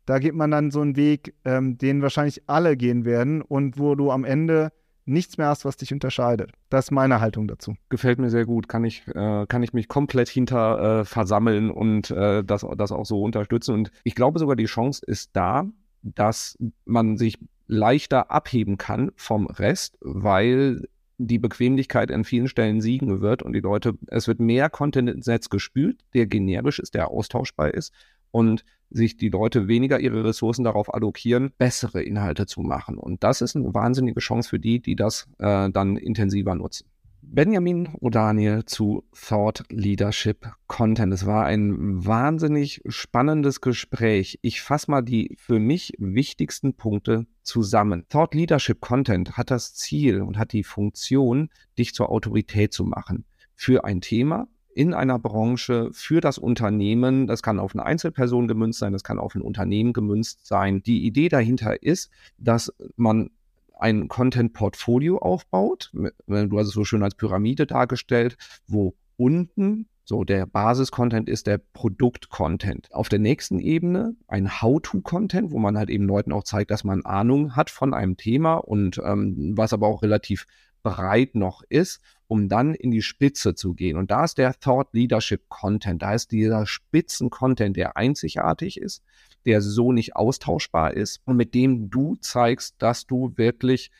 [0.06, 3.94] Da geht man dann so einen Weg, ähm, den wahrscheinlich alle gehen werden und wo
[3.94, 4.70] du am Ende
[5.06, 6.52] nichts mehr hast, was dich unterscheidet.
[6.70, 7.76] Das ist meine Haltung dazu.
[7.88, 8.68] Gefällt mir sehr gut.
[8.68, 13.04] Kann ich, äh, kann ich mich komplett hinter äh, versammeln und äh, das, das auch
[13.04, 13.74] so unterstützen.
[13.74, 15.66] Und ich glaube sogar, die Chance ist da,
[16.02, 20.86] dass man sich leichter abheben kann vom Rest, weil
[21.18, 25.26] die Bequemlichkeit an vielen Stellen siegen wird und die Leute, es wird mehr Content ins
[25.26, 27.92] Netz gespült, der generisch ist, der austauschbar ist
[28.30, 32.98] und sich die Leute weniger ihre Ressourcen darauf allokieren, bessere Inhalte zu machen.
[32.98, 36.88] Und das ist eine wahnsinnige Chance für die, die das äh, dann intensiver nutzen.
[37.26, 41.12] Benjamin O'Daniel zu Thought Leadership Content.
[41.12, 44.38] Es war ein wahnsinnig spannendes Gespräch.
[44.42, 48.06] Ich fasse mal die für mich wichtigsten Punkte zusammen.
[48.08, 53.24] Thought Leadership Content hat das Ziel und hat die Funktion, dich zur Autorität zu machen
[53.54, 57.26] für ein Thema, in einer Branche für das Unternehmen.
[57.26, 60.82] Das kann auf eine Einzelperson gemünzt sein, das kann auf ein Unternehmen gemünzt sein.
[60.82, 63.30] Die Idee dahinter ist, dass man
[63.78, 65.90] ein Content-Portfolio aufbaut.
[65.92, 71.58] Du hast es so schön als Pyramide dargestellt, wo unten so der Basis-Content ist der
[71.58, 72.92] Produkt-Content.
[72.92, 77.04] Auf der nächsten Ebene ein How-to-Content, wo man halt eben Leuten auch zeigt, dass man
[77.06, 80.46] Ahnung hat von einem Thema und ähm, was aber auch relativ
[80.82, 83.96] breit noch ist, um dann in die Spitze zu gehen.
[83.96, 89.02] Und da ist der Thought Leadership Content, da ist dieser Spitzen-Content, der einzigartig ist,
[89.44, 93.90] der so nicht austauschbar ist und mit dem du zeigst, dass du wirklich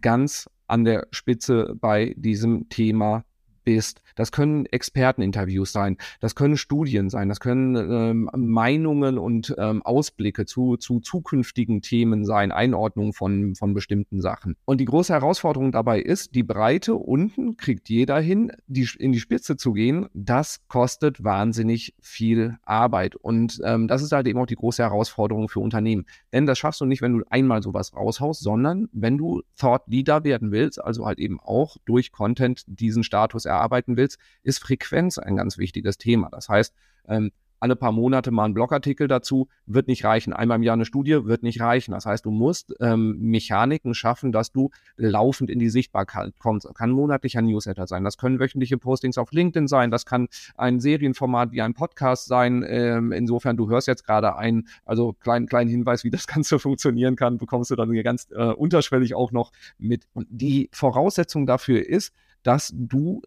[0.00, 3.24] ganz an der Spitze bei diesem Thema
[3.70, 4.02] bist.
[4.16, 10.44] Das können Experteninterviews sein, das können Studien sein, das können ähm, Meinungen und ähm, Ausblicke
[10.44, 14.56] zu, zu zukünftigen Themen sein, Einordnungen von, von bestimmten Sachen.
[14.64, 19.20] Und die große Herausforderung dabei ist, die Breite unten kriegt jeder hin, die, in die
[19.20, 20.08] Spitze zu gehen.
[20.14, 23.14] Das kostet wahnsinnig viel Arbeit.
[23.14, 26.06] Und ähm, das ist halt eben auch die große Herausforderung für Unternehmen.
[26.32, 30.24] Denn das schaffst du nicht, wenn du einmal sowas raushaust, sondern wenn du Thought Leader
[30.24, 35.36] werden willst, also halt eben auch durch Content diesen Status erarbeiten willst, ist Frequenz ein
[35.36, 36.28] ganz wichtiges Thema.
[36.30, 36.74] Das heißt,
[37.08, 37.30] ähm,
[37.60, 40.32] alle paar Monate mal ein Blogartikel dazu, wird nicht reichen.
[40.32, 41.92] Einmal im Jahr eine Studie wird nicht reichen.
[41.92, 46.66] Das heißt, du musst ähm, Mechaniken schaffen, dass du laufend in die Sichtbarkeit kommst.
[46.74, 51.52] Kann monatlicher Newsletter sein, das können wöchentliche Postings auf LinkedIn sein, das kann ein Serienformat
[51.52, 52.64] wie ein Podcast sein.
[52.66, 57.14] Ähm, insofern, du hörst jetzt gerade ein, also kleinen kleinen Hinweis, wie das Ganze funktionieren
[57.14, 60.06] kann, bekommst du dann hier ganz äh, unterschwellig auch noch mit.
[60.14, 63.20] Und die Voraussetzung dafür ist, dass du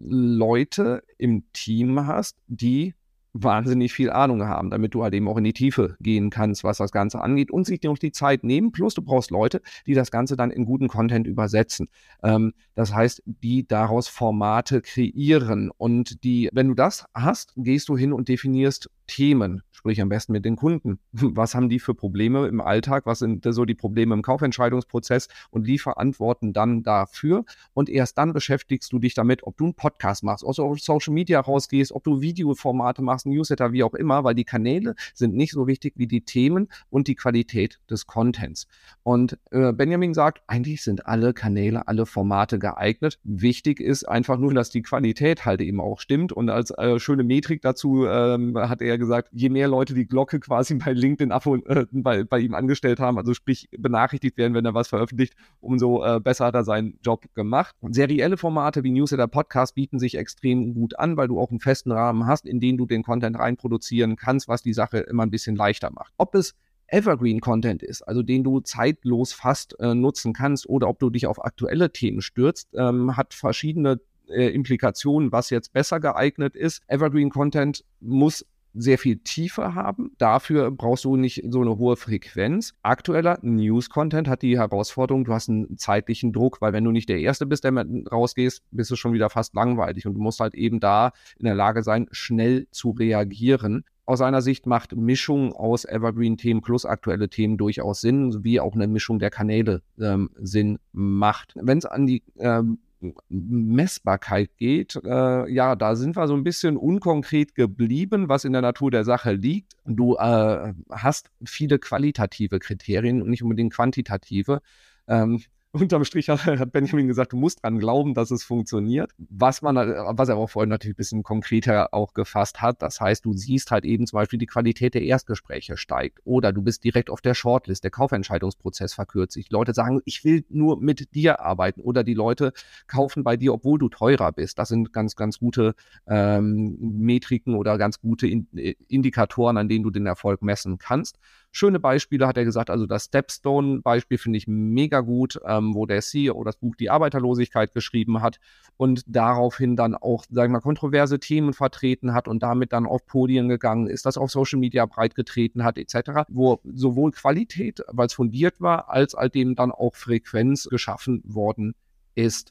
[0.00, 2.94] Leute im Team hast, die
[3.32, 6.78] wahnsinnig viel Ahnung haben, damit du halt eben auch in die Tiefe gehen kannst, was
[6.78, 8.72] das Ganze angeht und sich noch die Zeit nehmen.
[8.72, 11.88] Plus du brauchst Leute, die das Ganze dann in guten Content übersetzen.
[12.22, 17.96] Ähm, das heißt, die daraus Formate kreieren und die, wenn du das hast, gehst du
[17.96, 20.98] hin und definierst Themen, sprich am besten mit den Kunden.
[21.12, 23.06] Was haben die für Probleme im Alltag?
[23.06, 25.28] Was sind so die Probleme im Kaufentscheidungsprozess?
[25.50, 27.46] Und liefer Antworten dann dafür.
[27.72, 30.80] Und erst dann beschäftigst du dich damit, ob du einen Podcast machst, ob du auf
[30.80, 35.34] Social Media rausgehst, ob du Videoformate machst, Newsletter, wie auch immer, weil die Kanäle sind
[35.34, 38.66] nicht so wichtig wie die Themen und die Qualität des Contents.
[39.02, 43.18] Und äh, Benjamin sagt, eigentlich sind alle Kanäle, alle Formate geeignet.
[43.24, 46.32] Wichtig ist einfach nur, dass die Qualität halt eben auch stimmt.
[46.32, 50.40] Und als äh, schöne Metrik dazu ähm, hat er gesagt, je mehr Leute die Glocke
[50.40, 54.54] quasi bei LinkedIn ab und, äh, bei, bei ihm angestellt haben, also sprich benachrichtigt werden,
[54.54, 57.74] wenn er was veröffentlicht, umso äh, besser hat er seinen Job gemacht.
[57.90, 61.92] Serielle Formate wie Newsletter, Podcast bieten sich extrem gut an, weil du auch einen festen
[61.92, 65.56] Rahmen hast, in den du den Content reinproduzieren kannst, was die Sache immer ein bisschen
[65.56, 66.12] leichter macht.
[66.18, 66.54] Ob es
[66.88, 71.26] Evergreen Content ist, also den du zeitlos fast äh, nutzen kannst, oder ob du dich
[71.26, 76.82] auf aktuelle Themen stürzt, ähm, hat verschiedene äh, Implikationen, was jetzt besser geeignet ist.
[76.88, 78.44] Evergreen Content muss
[78.74, 80.12] sehr viel Tiefe haben.
[80.18, 82.74] Dafür brauchst du nicht so eine hohe Frequenz.
[82.82, 87.18] Aktueller News-Content hat die Herausforderung, du hast einen zeitlichen Druck, weil wenn du nicht der
[87.18, 87.72] Erste bist, der
[88.10, 91.54] rausgehst, bist du schon wieder fast langweilig und du musst halt eben da in der
[91.54, 93.84] Lage sein, schnell zu reagieren.
[94.06, 98.88] Aus seiner Sicht macht Mischung aus Evergreen-Themen plus aktuelle Themen durchaus Sinn, wie auch eine
[98.88, 101.54] Mischung der Kanäle ähm, Sinn macht.
[101.54, 102.78] Wenn es an die ähm,
[103.28, 108.62] Messbarkeit geht, äh, ja, da sind wir so ein bisschen unkonkret geblieben, was in der
[108.62, 109.74] Natur der Sache liegt.
[109.84, 114.60] Du äh, hast viele qualitative Kriterien und nicht unbedingt quantitative.
[115.08, 115.42] Ähm,
[115.72, 119.12] unterm Strich hat, Benjamin gesagt, du musst dran glauben, dass es funktioniert.
[119.18, 122.82] Was man, was er auch vorhin natürlich ein bisschen konkreter auch gefasst hat.
[122.82, 126.62] Das heißt, du siehst halt eben zum Beispiel die Qualität der Erstgespräche steigt oder du
[126.62, 129.50] bist direkt auf der Shortlist, der Kaufentscheidungsprozess verkürzt sich.
[129.50, 132.52] Leute sagen, ich will nur mit dir arbeiten oder die Leute
[132.86, 134.58] kaufen bei dir, obwohl du teurer bist.
[134.58, 135.74] Das sind ganz, ganz gute
[136.06, 141.18] ähm, Metriken oder ganz gute Indikatoren, an denen du den Erfolg messen kannst.
[141.52, 146.00] Schöne Beispiele hat er gesagt, also das Stepstone-Beispiel finde ich mega gut, ähm, wo der
[146.00, 148.38] CEO das Buch Die Arbeiterlosigkeit geschrieben hat
[148.76, 153.04] und daraufhin dann auch, sagen wir mal, kontroverse Themen vertreten hat und damit dann auf
[153.04, 158.14] Podien gegangen ist, das auf Social Media breitgetreten hat, etc., wo sowohl Qualität, weil es
[158.14, 161.89] fundiert war, als halt eben dann auch Frequenz geschaffen worden ist.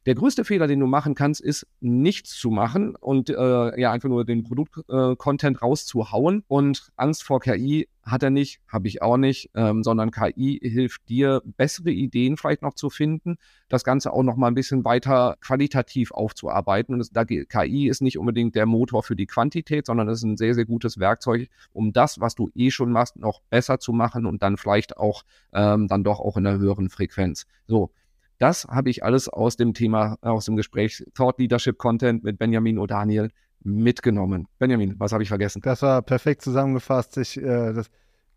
[0.05, 4.09] Der größte Fehler, den du machen kannst, ist nichts zu machen und äh, ja einfach
[4.09, 6.43] nur den Produkt-Content äh, rauszuhauen.
[6.47, 11.07] Und Angst vor KI hat er nicht, habe ich auch nicht, ähm, sondern KI hilft
[11.09, 15.38] dir, bessere Ideen vielleicht noch zu finden, das Ganze auch noch mal ein bisschen weiter
[15.41, 16.95] qualitativ aufzuarbeiten.
[16.95, 20.24] Und es, da, KI ist nicht unbedingt der Motor für die Quantität, sondern es ist
[20.24, 23.93] ein sehr, sehr gutes Werkzeug, um das, was du eh schon machst, noch besser zu
[23.93, 27.45] machen und dann vielleicht auch ähm, dann doch auch in einer höheren Frequenz.
[27.67, 27.91] So,
[28.39, 32.79] das habe ich alles aus dem Thema, aus dem Gespräch Thought Leadership Content mit Benjamin
[32.79, 33.29] O'Daniel
[33.61, 34.47] mitgenommen.
[34.57, 35.61] Benjamin, was habe ich vergessen?
[35.61, 37.17] Das war perfekt zusammengefasst.
[37.17, 37.89] Ich, äh, das,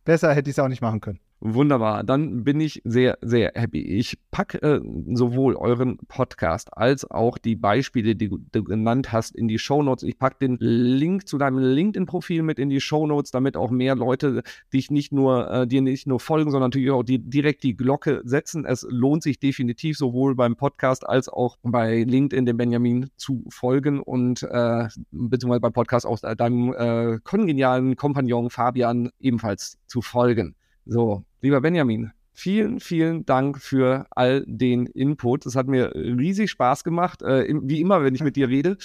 [0.05, 1.21] besser hätte ich es auch nicht machen können.
[1.45, 3.81] Wunderbar, dann bin ich sehr, sehr happy.
[3.81, 4.81] Ich packe äh,
[5.13, 10.05] sowohl euren Podcast als auch die Beispiele, die du genannt hast, in die Shownotes.
[10.05, 14.45] Ich packe den Link zu deinem LinkedIn-Profil mit in die Shownotes, damit auch mehr Leute
[14.73, 18.23] dich nicht nur, äh, dir nicht nur folgen, sondern natürlich auch die, direkt die Glocke
[18.23, 18.65] setzen.
[18.65, 23.99] Es lohnt sich definitiv sowohl beim Podcast als auch bei LinkedIn dem Benjamin zu folgen
[23.99, 30.55] und äh, beziehungsweise beim Podcast auch deinem äh, kongenialen Kompagnon Fabian ebenfalls zu folgen.
[30.85, 35.47] So, lieber Benjamin, vielen, vielen Dank für all den Input.
[35.47, 38.77] Es hat mir riesig Spaß gemacht, äh, wie immer, wenn ich mit dir rede.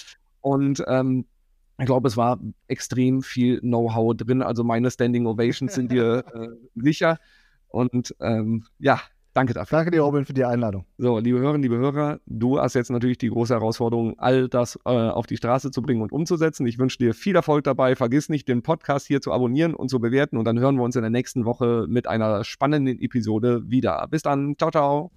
[0.41, 1.26] Und ähm,
[1.80, 4.41] ich glaube, es war extrem viel Know-how drin.
[4.41, 7.20] Also meine Standing Ovations sind dir äh, sicher.
[7.70, 9.02] Und ähm, ja,
[9.38, 9.78] Danke dafür.
[9.78, 10.86] Danke dir, Robin, für die Einladung.
[10.98, 14.90] So, liebe Hörerinnen, liebe Hörer, du hast jetzt natürlich die große Herausforderung, all das äh,
[14.90, 16.66] auf die Straße zu bringen und umzusetzen.
[16.66, 17.96] Ich wünsche dir viel Erfolg dabei.
[17.96, 20.38] Vergiss nicht, den Podcast hier zu abonnieren und zu bewerten.
[20.38, 24.08] Und dann hören wir uns in der nächsten Woche mit einer spannenden Episode wieder.
[24.10, 24.56] Bis dann.
[24.58, 25.12] Ciao, ciao.